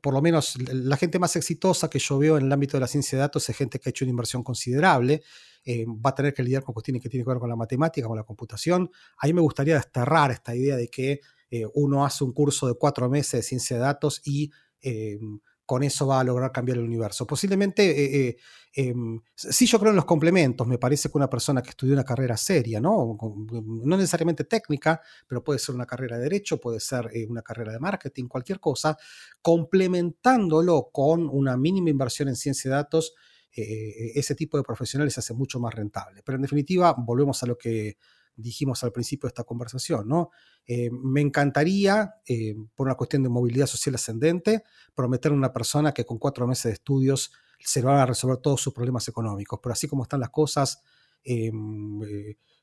por 0.00 0.14
lo 0.14 0.22
menos 0.22 0.56
la 0.72 0.96
gente 0.96 1.18
más 1.18 1.34
exitosa 1.34 1.90
que 1.90 1.98
yo 1.98 2.18
veo 2.18 2.38
en 2.38 2.46
el 2.46 2.52
ámbito 2.52 2.76
de 2.76 2.82
la 2.82 2.86
ciencia 2.86 3.18
de 3.18 3.22
datos 3.22 3.48
es 3.48 3.56
gente 3.56 3.80
que 3.80 3.88
ha 3.88 3.90
hecho 3.90 4.04
una 4.04 4.10
inversión 4.10 4.44
considerable, 4.44 5.22
eh, 5.64 5.84
va 5.84 6.10
a 6.10 6.14
tener 6.14 6.32
que 6.32 6.44
lidiar 6.44 6.62
con 6.62 6.72
cuestiones 6.72 7.02
que 7.02 7.08
tienen 7.08 7.24
que 7.24 7.30
ver 7.30 7.40
con 7.40 7.48
la 7.48 7.56
matemática, 7.56 8.06
con 8.06 8.16
la 8.16 8.22
computación. 8.22 8.88
A 9.18 9.26
mí 9.26 9.32
me 9.32 9.40
gustaría 9.40 9.74
desterrar 9.74 10.30
esta 10.30 10.54
idea 10.54 10.76
de 10.76 10.88
que 10.88 11.20
eh, 11.50 11.66
uno 11.74 12.04
hace 12.04 12.24
un 12.24 12.32
curso 12.32 12.68
de 12.68 12.74
cuatro 12.74 13.08
meses 13.08 13.32
de 13.32 13.42
ciencia 13.42 13.76
de 13.76 13.82
datos 13.82 14.22
y 14.24 14.50
em, 14.80 15.40
con 15.70 15.84
eso 15.84 16.04
va 16.04 16.18
a 16.18 16.24
lograr 16.24 16.50
cambiar 16.50 16.78
el 16.78 16.84
universo. 16.84 17.24
Posiblemente, 17.28 17.88
eh, 17.90 18.28
eh, 18.28 18.36
em, 18.74 19.20
sí 19.36 19.66
yo 19.66 19.78
creo 19.78 19.90
en 19.90 19.96
los 19.96 20.04
complementos, 20.04 20.66
me 20.66 20.78
parece 20.78 21.08
que 21.08 21.16
una 21.16 21.30
persona 21.30 21.62
que 21.62 21.70
estudió 21.70 21.92
una 21.92 22.02
carrera 22.02 22.36
seria, 22.36 22.80
¿no? 22.80 23.16
no 23.52 23.96
necesariamente 23.96 24.42
técnica, 24.42 25.00
pero 25.28 25.44
puede 25.44 25.60
ser 25.60 25.76
una 25.76 25.86
carrera 25.86 26.16
de 26.16 26.24
derecho, 26.24 26.60
puede 26.60 26.80
ser 26.80 27.08
eh, 27.14 27.24
una 27.28 27.42
carrera 27.42 27.70
de 27.70 27.78
marketing, 27.78 28.26
cualquier 28.26 28.58
cosa, 28.58 28.98
complementándolo 29.40 30.90
con 30.92 31.28
una 31.28 31.56
mínima 31.56 31.90
inversión 31.90 32.28
en 32.28 32.34
ciencia 32.34 32.68
de 32.68 32.76
datos, 32.76 33.14
ese 33.52 34.36
tipo 34.36 34.56
de 34.56 34.62
profesionales 34.62 35.14
se 35.14 35.20
hace 35.20 35.34
mucho 35.34 35.58
más 35.58 35.74
rentable. 35.74 36.22
Pero 36.24 36.36
en 36.36 36.42
definitiva, 36.42 36.94
volvemos 36.96 37.42
a 37.42 37.46
lo 37.46 37.58
que 37.58 37.96
dijimos 38.36 38.82
al 38.84 38.92
principio 38.92 39.26
de 39.26 39.30
esta 39.30 39.44
conversación, 39.44 40.08
¿no? 40.08 40.30
Eh, 40.66 40.90
me 40.90 41.20
encantaría, 41.20 42.14
eh, 42.26 42.54
por 42.74 42.86
una 42.86 42.94
cuestión 42.94 43.22
de 43.22 43.28
movilidad 43.28 43.66
social 43.66 43.94
ascendente, 43.94 44.64
prometer 44.94 45.32
a 45.32 45.34
una 45.34 45.52
persona 45.52 45.92
que 45.92 46.04
con 46.04 46.18
cuatro 46.18 46.46
meses 46.46 46.64
de 46.64 46.72
estudios 46.72 47.32
se 47.58 47.82
van 47.82 47.98
a 47.98 48.06
resolver 48.06 48.38
todos 48.38 48.60
sus 48.60 48.72
problemas 48.72 49.06
económicos, 49.08 49.60
pero 49.62 49.72
así 49.72 49.88
como 49.88 50.04
están 50.04 50.20
las 50.20 50.30
cosas, 50.30 50.82
eh, 51.24 51.50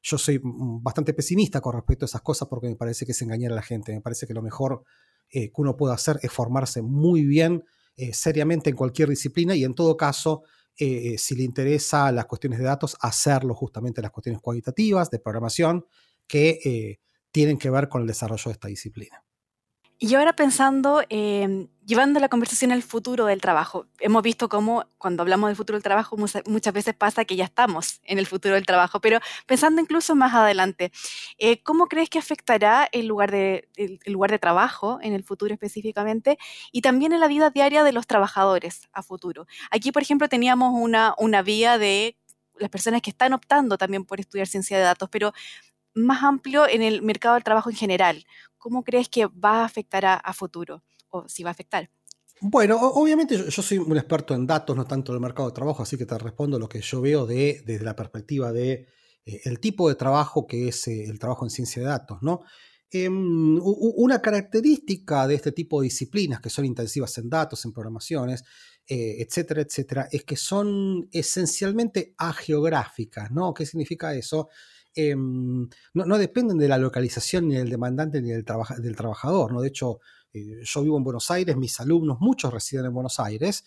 yo 0.02 0.18
soy 0.18 0.40
bastante 0.44 1.14
pesimista 1.14 1.62
con 1.62 1.74
respecto 1.74 2.06
a 2.06 2.08
esas 2.08 2.22
cosas 2.22 2.48
porque 2.48 2.68
me 2.68 2.76
parece 2.76 3.06
que 3.06 3.12
es 3.12 3.22
engañar 3.22 3.52
a 3.52 3.56
la 3.56 3.62
gente, 3.62 3.94
me 3.94 4.02
parece 4.02 4.26
que 4.26 4.34
lo 4.34 4.42
mejor 4.42 4.84
que 5.30 5.52
uno 5.58 5.76
puede 5.76 5.94
hacer 5.94 6.18
es 6.22 6.32
formarse 6.32 6.82
muy 6.82 7.26
bien, 7.26 7.66
seriamente 8.14 8.70
en 8.70 8.78
cualquier 8.78 9.10
disciplina 9.10 9.54
y 9.56 9.66
en 9.66 9.76
todo 9.76 9.98
caso 9.98 10.44
eh, 10.80 11.18
si 11.18 11.36
le 11.36 11.44
interesa 11.44 12.12
las 12.12 12.26
cuestiones 12.26 12.60
de 12.60 12.66
datos, 12.66 12.98
hacerlo 13.02 13.54
justamente 13.56 14.02
las 14.02 14.12
cuestiones 14.12 14.42
cualitativas 14.42 15.10
de 15.10 15.20
programación 15.20 15.86
que 16.28 16.60
eh, 16.64 17.00
tienen 17.32 17.58
que 17.58 17.70
ver 17.70 17.90
con 17.90 18.02
el 18.02 18.08
desarrollo 18.08 18.46
de 18.46 18.52
esta 18.52 18.68
disciplina. 18.68 19.24
Y 20.00 20.14
ahora 20.14 20.34
pensando, 20.34 21.02
em, 21.10 21.70
llevando 21.84 22.20
la 22.20 22.30
conversación 22.30 22.72
al 22.72 22.84
futuro 22.84 23.26
del 23.26 23.42
trabajo, 23.42 23.88
hemos 24.00 24.22
visto 24.22 24.48
cómo 24.48 24.86
cuando 25.00 25.24
hablamos 25.24 25.50
del 25.50 25.56
futuro 25.56 25.76
del 25.76 25.84
trabajo 25.84 26.16
muchas 26.18 26.72
veces 26.72 26.94
pasa 26.94 27.26
que 27.26 27.36
ya 27.36 27.46
estamos 27.46 28.00
en 28.04 28.20
el 28.20 28.28
futuro 28.28 28.54
del 28.54 28.66
trabajo, 28.68 29.02
pero 29.02 29.20
pensando 29.48 29.82
incluso 29.82 30.16
más 30.16 30.36
adelante, 30.36 30.92
eh, 31.40 31.64
¿cómo 31.64 31.88
crees 31.88 32.10
que 32.10 32.20
afectará 32.20 32.88
el 32.92 33.08
lugar, 33.08 33.32
de, 33.32 33.68
trabajo 34.40 35.00
en 35.02 35.14
el 35.14 35.24
futuro 35.24 35.52
específicamente 35.54 36.38
y 36.72 36.82
también 36.82 37.12
en 37.12 37.20
la 37.20 37.28
vida 37.28 37.50
diaria 37.50 37.84
de 37.84 37.92
los 37.92 38.06
trabajadores 38.06 38.88
a 38.94 39.02
futuro? 39.02 39.48
Aquí, 39.72 39.92
por 39.92 40.04
ejemplo, 40.04 40.30
teníamos 40.30 40.74
una, 40.80 41.16
una 41.18 41.42
vía 41.42 41.80
de 41.80 42.18
las 42.60 42.70
personas 42.70 43.02
que 43.02 43.10
están 43.10 43.34
optando 43.34 43.78
también 43.78 44.06
por 44.06 44.20
estudiar 44.20 44.48
ciencia 44.48 44.78
de 44.78 44.84
datos, 44.84 45.10
pero 45.10 45.34
más 45.98 46.24
amplio 46.24 46.68
en 46.68 46.82
el 46.82 47.02
mercado 47.02 47.36
del 47.36 47.44
trabajo 47.44 47.70
en 47.70 47.76
general. 47.76 48.26
¿Cómo 48.58 48.84
crees 48.84 49.10
que 49.10 49.26
va 49.26 49.62
a 49.62 49.66
afectar 49.66 50.06
a, 50.06 50.34
futuro? 50.34 50.84
O 51.10 51.28
si 51.28 51.44
va 51.44 51.50
a 51.50 51.52
afectar. 51.52 51.90
Bueno, 52.40 52.78
obviamente 52.80 53.38
yo, 53.38 53.62
soy 53.64 53.80
un 53.80 53.98
experto 53.98 54.36
en 54.36 54.46
datos, 54.46 54.76
no 54.76 54.86
tanto 54.86 55.12
en 55.12 55.16
el 55.16 55.22
mercado 55.22 55.50
de 55.50 55.56
trabajo, 55.56 55.84
así 55.84 55.98
que 55.98 56.06
te 56.06 56.18
respondo 56.18 56.60
lo 56.60 56.70
que 56.70 56.82
yo 56.82 57.02
veo 57.02 57.26
de, 57.26 57.64
desde 57.66 57.84
la 57.84 57.96
perspectiva 57.96 58.52
de 58.52 58.88
eh, 59.26 59.58
tipo 59.58 59.90
de 59.90 59.96
trabajo 59.96 60.46
que 60.46 60.68
es 60.68 60.88
eh, 60.88 61.04
el 61.06 61.20
trabajo 61.20 61.46
en 61.46 61.50
ciencia 61.50 61.82
de 61.82 61.88
datos, 61.88 62.20
¿no? 62.22 62.42
Em, 62.90 63.60
una 63.62 64.22
característica 64.22 65.28
de 65.28 65.36
este 65.36 65.52
tipo 65.52 65.82
de 65.82 65.86
disciplinas 65.86 66.40
que 66.40 66.50
son 66.50 66.64
intensivas 66.64 67.18
en 67.18 67.30
datos, 67.30 67.66
en 67.66 67.74
programaciones, 67.74 68.44
eh, 68.88 69.18
etcétera, 69.20 69.62
etcétera, 69.62 70.08
es 70.10 70.24
que 70.24 70.38
son 70.38 71.10
esencialmente 71.12 72.14
ageográficas, 72.18 73.30
¿no? 73.32 73.54
¿Qué 73.54 73.66
significa 73.66 74.16
eso? 74.16 74.48
Em, 75.00 75.70
no, 75.94 76.18
dependen 76.18 76.58
de 76.58 76.68
la 76.68 76.80
localización 76.80 77.48
ni 77.48 77.56
del 77.56 77.70
demandante 77.70 78.20
ni 78.20 78.32
del, 78.32 78.44
trabajador. 78.44 79.54
¿no? 79.54 79.62
De 79.62 79.68
hecho, 79.68 80.00
eh, 80.34 80.62
yo 80.64 80.82
vivo 80.82 80.98
en 80.98 81.04
Buenos 81.04 81.30
Aires, 81.30 81.56
mis 81.56 81.80
alumnos, 81.80 82.18
muchos 82.20 82.52
residen 82.52 82.88
en 82.88 82.94
Buenos 82.96 83.20
Aires, 83.20 83.64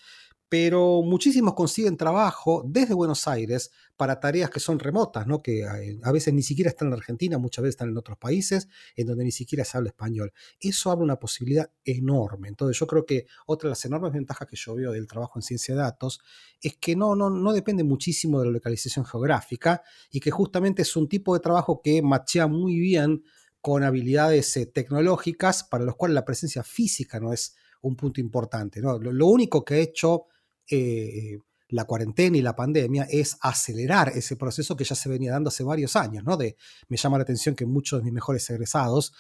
pero 0.51 1.03
muchísimos 1.03 1.55
consiguen 1.55 1.97
trabajo 1.97 2.65
desde 2.67 2.93
Buenos 2.93 3.29
Aires 3.29 3.71
para 3.97 4.19
tareas 4.19 4.51
que 4.51 4.59
son 4.59 4.81
remotas, 4.81 5.25
¿no? 5.25 5.41
que 5.41 5.61
eh, 5.61 6.01
a 6.03 6.11
veces 6.11 6.35
ni 6.35 6.43
siquiera 6.43 6.71
están 6.71 6.89
en 6.89 6.95
Argentina, 6.95 7.39
muchas 7.39 7.63
veces 7.63 7.75
están 7.75 7.91
en 7.91 7.97
otros 7.97 8.19
países 8.19 8.69
en 8.97 9.07
donde 9.07 9.23
ni 9.23 9.31
siquiera 9.31 9.65
se 9.65 9.77
habla 9.77 9.91
español. 9.91 10.33
Eso 10.59 10.91
abre 10.91 11.05
una 11.05 11.21
posibilidad 11.21 11.71
enorme. 11.85 12.49
Entonces 12.49 12.77
yo 12.77 12.89
creo 12.89 13.07
que 13.07 13.27
otra 13.47 13.69
de 13.69 13.71
las 13.71 13.85
enormes 13.85 14.13
ventajas 14.13 14.49
que 14.49 14.57
yo 14.57 14.75
veo 14.75 14.91
del 14.91 15.07
trabajo 15.07 15.39
en 15.39 15.43
ciencia 15.43 15.73
de 15.77 15.83
datos 15.83 16.21
es 16.61 16.77
que 16.79 16.97
no, 16.97 17.15
no, 17.15 17.31
no 17.31 17.53
depende 17.53 17.85
muchísimo 17.85 18.41
de 18.41 18.47
la 18.47 18.53
localización 18.53 19.05
geográfica 19.05 19.83
y 20.11 20.19
que 20.19 20.33
justamente 20.33 20.83
es 20.83 20.97
un 20.97 21.09
tipo 21.09 21.33
de 21.33 21.41
trabajo 21.41 21.81
que 21.81 22.03
machea 22.03 22.49
muy 22.49 22.77
bien 22.77 23.23
con 23.61 23.85
habilidades 23.85 24.57
eh, 24.57 24.67
tecnológicas 24.67 25.63
para 25.63 25.85
los 25.85 25.95
cuales 25.95 26.17
la 26.17 26.25
presencia 26.25 26.65
física 26.65 27.21
no 27.21 27.33
es 27.33 27.55
un 27.83 27.95
punto 27.95 28.21
importante. 28.21 28.81
¿no? 28.81 28.99
lo 28.99 29.27
único 29.27 29.65
que 29.65 29.77
he 29.77 29.83
hecho 29.83 30.27
eh, 30.71 31.39
la 31.71 31.85
cuarentena 31.85 32.37
y 32.37 32.43
la 32.43 32.57
pandemia 32.57 33.07
es 33.11 33.37
acelerar 33.41 34.11
ese 34.15 34.37
proceso 34.37 34.77
que 34.77 34.85
ya 34.85 34.95
se 34.95 35.09
venía 35.09 35.33
dando 35.33 35.49
hace 35.49 35.65
varios 35.65 35.97
años, 35.97 36.25
¿no? 36.25 36.37
De, 36.37 36.57
me 36.89 36.97
llama 36.97 37.19
la 37.19 37.23
atención 37.23 37.55
que 37.55 37.67
muchos 37.67 38.01
de 38.01 38.05
mis 38.05 38.13
mejores 38.13 38.49
egresados 38.51 39.13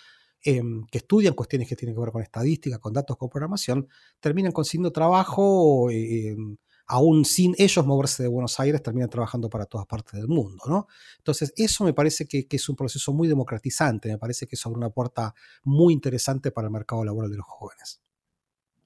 em, 0.42 0.84
que 0.86 0.98
estudian 0.98 1.34
cuestiones 1.34 1.68
que 1.68 1.76
tienen 1.76 1.94
que 1.94 2.00
ver 2.00 2.10
con 2.10 2.22
estadística, 2.22 2.78
con 2.78 2.92
datos, 2.92 3.16
con 3.16 3.28
programación, 3.28 3.88
terminan 4.20 4.52
consiguiendo 4.52 4.90
trabajo, 4.90 5.90
em, 5.90 6.56
aún 6.86 7.24
sin 7.24 7.54
ellos 7.58 7.86
moverse 7.86 8.22
de 8.22 8.28
Buenos 8.28 8.58
Aires, 8.58 8.82
terminan 8.82 9.10
trabajando 9.10 9.48
para 9.48 9.66
todas 9.66 9.86
partes 9.86 10.14
del 10.14 10.28
mundo, 10.28 10.64
¿no? 10.66 10.88
Entonces, 11.18 11.52
eso 11.56 11.84
me 11.84 11.92
parece 11.92 12.26
que, 12.26 12.48
que 12.48 12.56
es 12.56 12.68
un 12.68 12.76
proceso 12.76 13.12
muy 13.12 13.28
democratizante, 13.28 14.08
me 14.08 14.18
parece 14.18 14.46
que 14.46 14.56
es 14.56 14.66
abre 14.66 14.78
una 14.78 14.90
puerta 14.90 15.34
muy 15.62 15.92
interesante 15.92 16.50
para 16.50 16.66
el 16.66 16.72
mercado 16.72 17.04
laboral 17.04 17.30
de 17.30 17.36
los 17.36 17.46
jóvenes. 17.46 18.00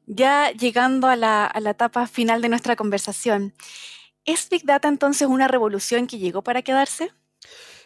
Ya 0.06 0.50
llegando 0.52 1.08
a 1.08 1.16
la, 1.16 1.50
etapa 1.64 2.06
final 2.06 2.42
de 2.42 2.48
nuestra 2.50 2.76
conversación, 2.76 3.54
¿es 4.24 4.48
Big 4.50 4.64
Data 4.64 4.88
entonces 4.88 5.28
una 5.28 5.48
revolución 5.48 6.06
que 6.06 6.18
llegó 6.18 6.42
para 6.42 6.62
quedarse? 6.62 7.12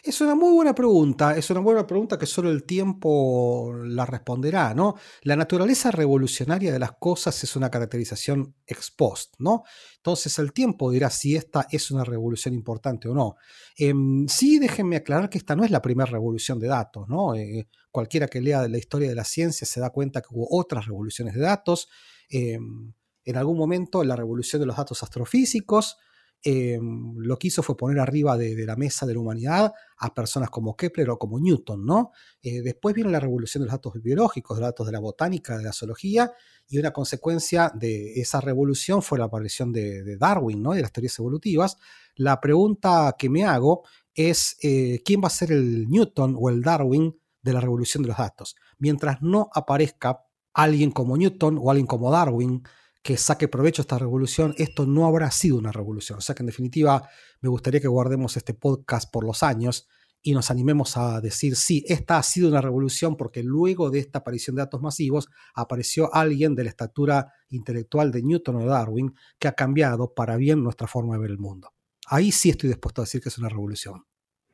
Es 0.08 0.22
una 0.22 0.34
muy 0.34 0.54
buena 0.54 0.74
pregunta, 0.74 1.36
es 1.36 1.50
una 1.50 1.60
buena 1.60 1.86
pregunta 1.86 2.18
que 2.18 2.24
solo 2.24 2.50
el 2.50 2.64
tiempo 2.64 3.74
la 3.84 4.06
responderá, 4.06 4.72
¿no? 4.72 4.94
La 5.20 5.36
naturaleza 5.36 5.90
revolucionaria 5.90 6.72
de 6.72 6.78
las 6.78 6.92
cosas 6.92 7.44
es 7.44 7.56
una 7.56 7.70
caracterización 7.70 8.54
ex 8.66 8.90
post, 8.90 9.34
¿no? 9.38 9.64
Entonces 9.96 10.38
el 10.38 10.54
tiempo 10.54 10.90
dirá 10.90 11.10
si 11.10 11.36
esta 11.36 11.66
es 11.70 11.90
una 11.90 12.04
revolución 12.04 12.54
importante 12.54 13.06
o 13.06 13.14
no. 13.14 13.36
Em, 13.76 14.26
sí, 14.28 14.58
déjenme 14.58 14.96
aclarar 14.96 15.28
que 15.28 15.36
esta 15.36 15.54
no 15.54 15.62
es 15.62 15.70
la 15.70 15.82
primera 15.82 16.10
revolución 16.10 16.58
de 16.58 16.68
datos, 16.68 17.06
¿no? 17.06 17.34
Eh, 17.34 17.68
cualquiera 17.90 18.28
que 18.28 18.40
lea 18.40 18.66
la 18.66 18.78
historia 18.78 19.10
de 19.10 19.14
la 19.14 19.24
ciencia 19.24 19.66
se 19.66 19.78
da 19.78 19.90
cuenta 19.90 20.22
que 20.22 20.28
hubo 20.30 20.48
otras 20.50 20.86
revoluciones 20.86 21.34
de 21.34 21.40
datos. 21.42 21.86
Em, 22.30 22.94
en 23.24 23.36
algún 23.36 23.58
momento 23.58 24.02
la 24.04 24.16
revolución 24.16 24.60
de 24.60 24.64
los 24.64 24.78
datos 24.78 25.02
astrofísicos, 25.02 25.98
Em, 26.40 27.16
lo 27.16 27.36
que 27.36 27.48
hizo 27.48 27.64
fue 27.64 27.76
poner 27.76 27.98
arriba 27.98 28.36
de, 28.36 28.64
la 28.64 28.76
mesa 28.76 29.04
de 29.06 29.14
la 29.14 29.20
humanidad 29.20 29.72
a 29.96 30.14
personas 30.14 30.50
como 30.50 30.76
Kepler 30.76 31.10
o 31.10 31.18
como 31.18 31.40
Newton, 31.40 31.84
¿no? 31.84 32.12
Eh, 32.40 32.62
después 32.62 32.94
viene 32.94 33.10
la 33.10 33.18
revolución 33.18 33.62
de 33.62 33.66
los 33.66 33.72
datos 33.72 34.00
biológicos, 34.00 34.56
de 34.56 34.60
los 34.60 34.68
datos 34.68 34.86
de 34.86 34.92
la 34.92 35.00
botánica, 35.00 35.58
de 35.58 35.64
la 35.64 35.72
zoología, 35.72 36.32
y 36.68 36.78
una 36.78 36.92
consecuencia 36.92 37.72
de 37.74 38.20
esa 38.20 38.40
revolución 38.40 39.02
fue 39.02 39.18
la 39.18 39.24
aparición 39.24 39.72
de, 39.72 40.16
Darwin, 40.16 40.62
¿no? 40.62 40.74
De 40.74 40.82
las 40.82 40.92
teorías 40.92 41.18
evolutivas. 41.18 41.76
La 42.14 42.40
pregunta 42.40 43.16
que 43.18 43.28
me 43.28 43.44
hago 43.44 43.82
es, 44.14 44.56
eh, 44.62 45.02
¿quién 45.04 45.20
va 45.22 45.26
a 45.26 45.30
ser 45.30 45.50
el 45.50 45.88
Newton 45.88 46.36
o 46.38 46.50
el 46.50 46.62
Darwin 46.62 47.18
de 47.42 47.52
la 47.52 47.60
revolución 47.60 48.02
de 48.04 48.10
los 48.10 48.18
datos? 48.18 48.54
Mientras 48.78 49.22
no 49.22 49.50
aparezca 49.52 50.20
alguien 50.54 50.92
como 50.92 51.16
Newton 51.16 51.58
o 51.60 51.70
alguien 51.70 51.86
como 51.86 52.12
Darwin, 52.12 52.62
que 53.02 53.16
saque 53.16 53.48
provecho 53.48 53.82
esta 53.82 53.98
revolución, 53.98 54.54
esto 54.58 54.86
no 54.86 55.06
habrá 55.06 55.30
sido 55.30 55.56
una 55.56 55.72
revolución. 55.72 56.18
O 56.18 56.20
sea 56.20 56.34
que 56.34 56.42
en 56.42 56.48
definitiva 56.48 57.08
me 57.40 57.48
gustaría 57.48 57.80
que 57.80 57.88
guardemos 57.88 58.36
este 58.36 58.54
podcast 58.54 59.10
por 59.10 59.24
los 59.24 59.42
años 59.42 59.88
y 60.20 60.32
nos 60.32 60.50
animemos 60.50 60.96
a 60.96 61.20
decir, 61.20 61.54
sí, 61.54 61.84
esta 61.86 62.18
ha 62.18 62.22
sido 62.22 62.48
una 62.48 62.60
revolución 62.60 63.16
porque 63.16 63.42
luego 63.42 63.90
de 63.90 64.00
esta 64.00 64.18
aparición 64.18 64.56
de 64.56 64.62
datos 64.62 64.82
masivos 64.82 65.28
apareció 65.54 66.12
alguien 66.12 66.54
de 66.54 66.64
la 66.64 66.70
estatura 66.70 67.32
intelectual 67.50 68.10
de 68.10 68.22
Newton 68.22 68.56
o 68.56 68.66
Darwin 68.66 69.14
que 69.38 69.48
ha 69.48 69.52
cambiado 69.52 70.12
para 70.14 70.36
bien 70.36 70.62
nuestra 70.62 70.88
forma 70.88 71.14
de 71.14 71.20
ver 71.20 71.30
el 71.30 71.38
mundo. 71.38 71.72
Ahí 72.06 72.32
sí 72.32 72.50
estoy 72.50 72.68
dispuesto 72.68 73.00
a 73.00 73.04
decir 73.04 73.20
que 73.20 73.28
es 73.28 73.38
una 73.38 73.48
revolución. 73.48 74.07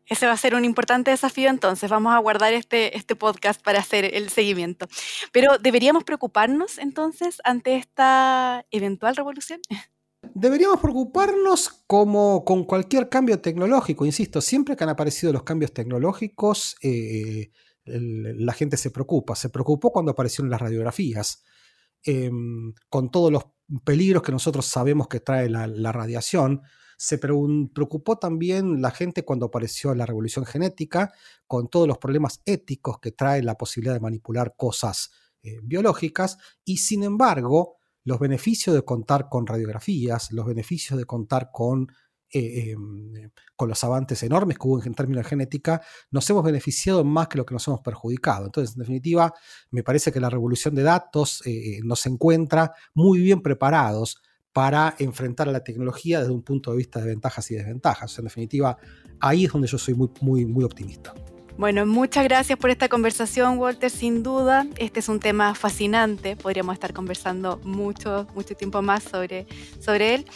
Ese 0.07 0.27
va 0.27 0.33
a 0.33 0.37
ser 0.37 0.55
un 0.55 0.65
importante 0.65 1.11
desafío, 1.11 1.49
entonces 1.49 1.91
vamos 1.91 2.15
a 2.15 2.19
guardar 2.19 2.53
este, 2.53 2.97
este 2.97 3.17
podcast 3.17 3.63
para 3.63 3.79
hacer 3.79 4.15
el 4.15 4.29
seguimiento. 4.29 4.87
Pero 5.33 5.59
¿deberíamos 5.59 6.05
preocuparnos 6.05 6.79
entonces 6.79 7.39
ante 7.45 7.77
esta 7.77 8.67
eventual 8.71 9.17
revolución? 9.17 9.61
Deberíamos 10.35 10.81
preocuparnos 10.81 11.69
como 11.87 12.45
con 12.45 12.65
cualquier 12.65 13.09
cambio 13.09 13.41
tecnológico, 13.41 14.05
insisto, 14.05 14.41
siempre 14.41 14.77
que 14.77 14.85
han 14.85 14.91
aparecido 14.91 15.33
los 15.33 15.43
cambios 15.43 15.73
tecnológicos, 15.73 16.77
eh, 16.83 17.51
la 17.85 18.53
gente 18.55 18.77
se 18.77 18.91
preocupa. 18.91 19.35
Se 19.37 19.51
preocupó 19.51 19.93
cuando 19.93 20.13
aparecieron 20.13 20.51
las 20.51 20.61
radiografías, 20.61 21.45
em, 22.03 22.73
con 22.89 23.11
todos 23.11 23.31
los 23.31 23.45
peligros 23.85 24.23
que 24.23 24.33
nosotros 24.33 24.67
sabemos 24.67 25.09
que 25.09 25.21
trae 25.21 25.49
la 25.49 25.93
radiación 25.93 26.63
se 27.05 27.19
preocupó 27.19 28.17
también 28.17 28.81
la 28.81 28.91
gente 28.91 29.27
cuando 29.27 29.47
apareció 29.47 29.95
la 29.95 30.07
revolución 30.07 30.47
genética, 30.47 31.13
con 31.47 31.69
todos 31.69 31.87
los 31.87 31.99
problemas 31.99 32.41
éticos 32.47 32.99
que 32.99 33.13
trae 33.13 33.43
la 33.43 33.59
posibilidad 33.59 33.93
de 33.93 34.01
manipular 34.01 34.55
cosas 34.57 35.11
eh, 35.43 35.59
biológicas, 35.63 36.39
y 36.65 36.79
sin 36.79 37.03
embargo, 37.03 37.77
los 38.05 38.19
beneficios 38.19 38.75
de 38.75 38.87
contar 38.87 39.29
con 39.29 39.47
radiografías, 39.47 40.33
los 40.33 40.47
beneficios 40.47 40.99
de 40.99 41.05
contar 41.05 41.51
con, 41.53 41.89
eh, 42.33 42.71
em, 42.71 43.31
con 43.55 43.69
los 43.69 43.85
avances 43.85 44.23
enormes 44.23 44.57
que 44.57 44.67
hubo 44.67 44.83
en 44.83 44.95
términos 44.95 45.25
de 45.25 45.29
genética, 45.29 45.83
nos 46.11 46.29
hemos 46.31 46.43
beneficiado 46.43 47.05
más 47.05 47.29
que 47.29 47.37
lo 47.37 47.45
que 47.45 47.53
nos 47.53 47.69
hemos 47.69 47.83
perjudicado. 47.83 48.47
Entonces, 48.47 48.77
en 48.77 48.81
definitiva, 48.81 49.35
me 49.71 49.83
parece 49.83 50.11
que 50.11 50.21
la 50.21 50.31
revolución 50.31 50.75
de 50.75 50.85
datos 50.85 51.43
eh, 51.45 51.81
nos 51.85 52.07
encuentra 52.07 52.73
muy 52.95 53.21
bien 53.21 53.43
preparados 53.43 54.23
para 54.55 54.95
enfrentar 55.01 55.49
a 55.49 55.53
la 55.53 55.65
tecnología 55.65 56.21
desde 56.21 56.33
un 56.33 56.43
punto 56.43 56.71
de 56.71 56.77
vista 56.77 57.01
de 57.01 57.09
ventajas 57.09 57.51
y 57.51 57.57
desventajas. 57.57 58.17
En 58.21 58.25
definitiva, 58.25 58.79
ahí 59.19 59.47
es 59.47 59.53
donde 59.53 59.67
yo 59.67 59.77
soy 59.77 59.95
muy, 59.95 60.09
muy, 60.21 60.47
muy 60.47 60.63
optimista. 60.63 61.13
Bueno, 61.57 61.87
muchas 61.87 62.25
gracias 62.25 62.59
por 62.59 62.71
esta 62.71 62.89
conversación, 62.89 63.59
Walter. 63.59 63.89
Sin 63.89 64.25
duda, 64.25 64.67
este 64.77 64.99
es 64.99 65.09
un 65.09 65.21
tema 65.21 65.55
fascinante. 65.55 66.35
Podríamos 66.35 66.75
estar 66.75 66.93
conversando 66.93 67.61
mucho, 67.63 68.27
mucho 68.35 68.57
tiempo 68.57 68.83
más 68.83 69.05
sobre, 69.05 69.47
sobre 69.79 70.17
él. 70.17 70.27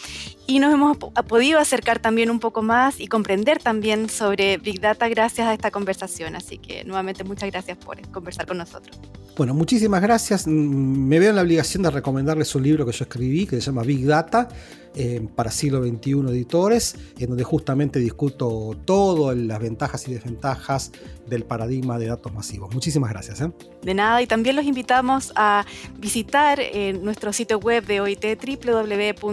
Y 0.47 0.59
nos 0.59 0.73
hemos 0.73 0.97
podido 0.97 1.59
acercar 1.59 1.99
también 1.99 2.31
un 2.31 2.39
poco 2.39 2.61
más 2.61 3.01
y 3.01 3.07
comprender 3.07 3.61
también 3.61 4.09
sobre 4.09 4.57
Big 4.57 4.79
Data 4.79 5.09
gracias 5.09 5.45
a 5.45 5.53
esta 5.53 5.71
conversación. 5.71 6.37
Así 6.37 6.57
que 6.57 6.85
nuevamente 6.85 7.25
muchas 7.25 7.51
gracias 7.51 7.77
por 7.77 7.99
conversar 8.11 8.47
con 8.47 8.57
nosotros. 8.57 8.97
Bueno, 9.35 9.53
muchísimas 9.53 10.01
gracias. 10.01 10.47
Mm, 10.47 10.51
me 10.51 11.19
veo 11.19 11.31
en 11.31 11.35
la 11.35 11.41
obligación 11.41 11.83
de 11.83 11.91
recomendarles 11.91 12.55
un 12.55 12.63
libro 12.63 12.85
que 12.85 12.93
yo 12.93 13.03
escribí 13.03 13.45
que 13.45 13.57
se 13.57 13.61
llama 13.61 13.83
Big 13.83 14.05
Data 14.05 14.47
eh, 14.95 15.25
para 15.35 15.51
siglo 15.51 15.81
XXI 15.81 16.11
editores, 16.29 16.95
en 17.17 17.29
donde 17.29 17.43
justamente 17.43 17.99
discuto 17.99 18.75
todo, 18.85 19.33
las 19.35 19.59
ventajas 19.59 20.07
y 20.07 20.13
desventajas 20.13 20.91
del 21.27 21.43
paradigma 21.43 21.99
de 21.99 22.07
datos 22.07 22.33
masivos. 22.33 22.73
Muchísimas 22.73 23.11
gracias. 23.11 23.41
¿eh? 23.41 23.51
De 23.81 23.93
nada, 23.93 24.21
y 24.21 24.27
también 24.27 24.55
los 24.55 24.65
invitamos 24.65 25.31
a 25.35 25.65
visitar 25.97 26.59
eh, 26.59 26.93
nuestro 26.93 27.33
sitio 27.33 27.59
web 27.59 27.85
de 27.85 28.01
OIT, 28.01 28.25
www.ilo.org, 28.63 29.27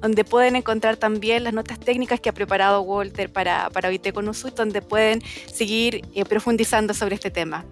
donde 0.00 0.24
pueden 0.24 0.56
encontrar 0.56 0.96
también 0.96 1.44
las 1.44 1.54
notas 1.54 1.78
técnicas 1.80 2.20
que 2.20 2.28
ha 2.28 2.34
preparado 2.34 2.82
Walter 2.82 3.32
para, 3.32 3.70
para 3.70 3.88
OIT 3.88 4.12
con 4.12 4.30
donde 4.56 4.82
pueden 4.82 5.22
seguir 5.52 6.02
profundizando 6.28 6.94
sobre 6.94 7.14
este 7.14 7.30
tema. 7.30 7.64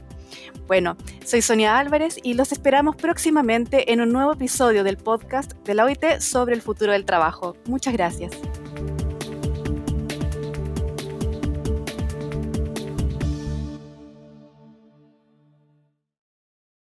Bueno, 0.66 0.97
soy 1.25 1.43
Sonia 1.43 1.79
Álvarez 1.79 2.19
y 2.23 2.35
los 2.35 2.53
esperamos 2.53 2.97
próximamente 2.97 3.93
en 3.93 4.01
un 4.01 4.12
nuevo 4.12 4.35
episodio 4.35 4.85
del 4.85 4.99
podcast 4.99 5.53
de 5.64 5.75
la 5.75 5.85
OIT 5.85 6.21
sobre 6.21 6.55
el 6.55 6.62
futuro 6.62 6.93
del 6.93 7.05
trabajo. 7.05 7.57
Muchas 7.66 7.93
gracias. 7.93 8.33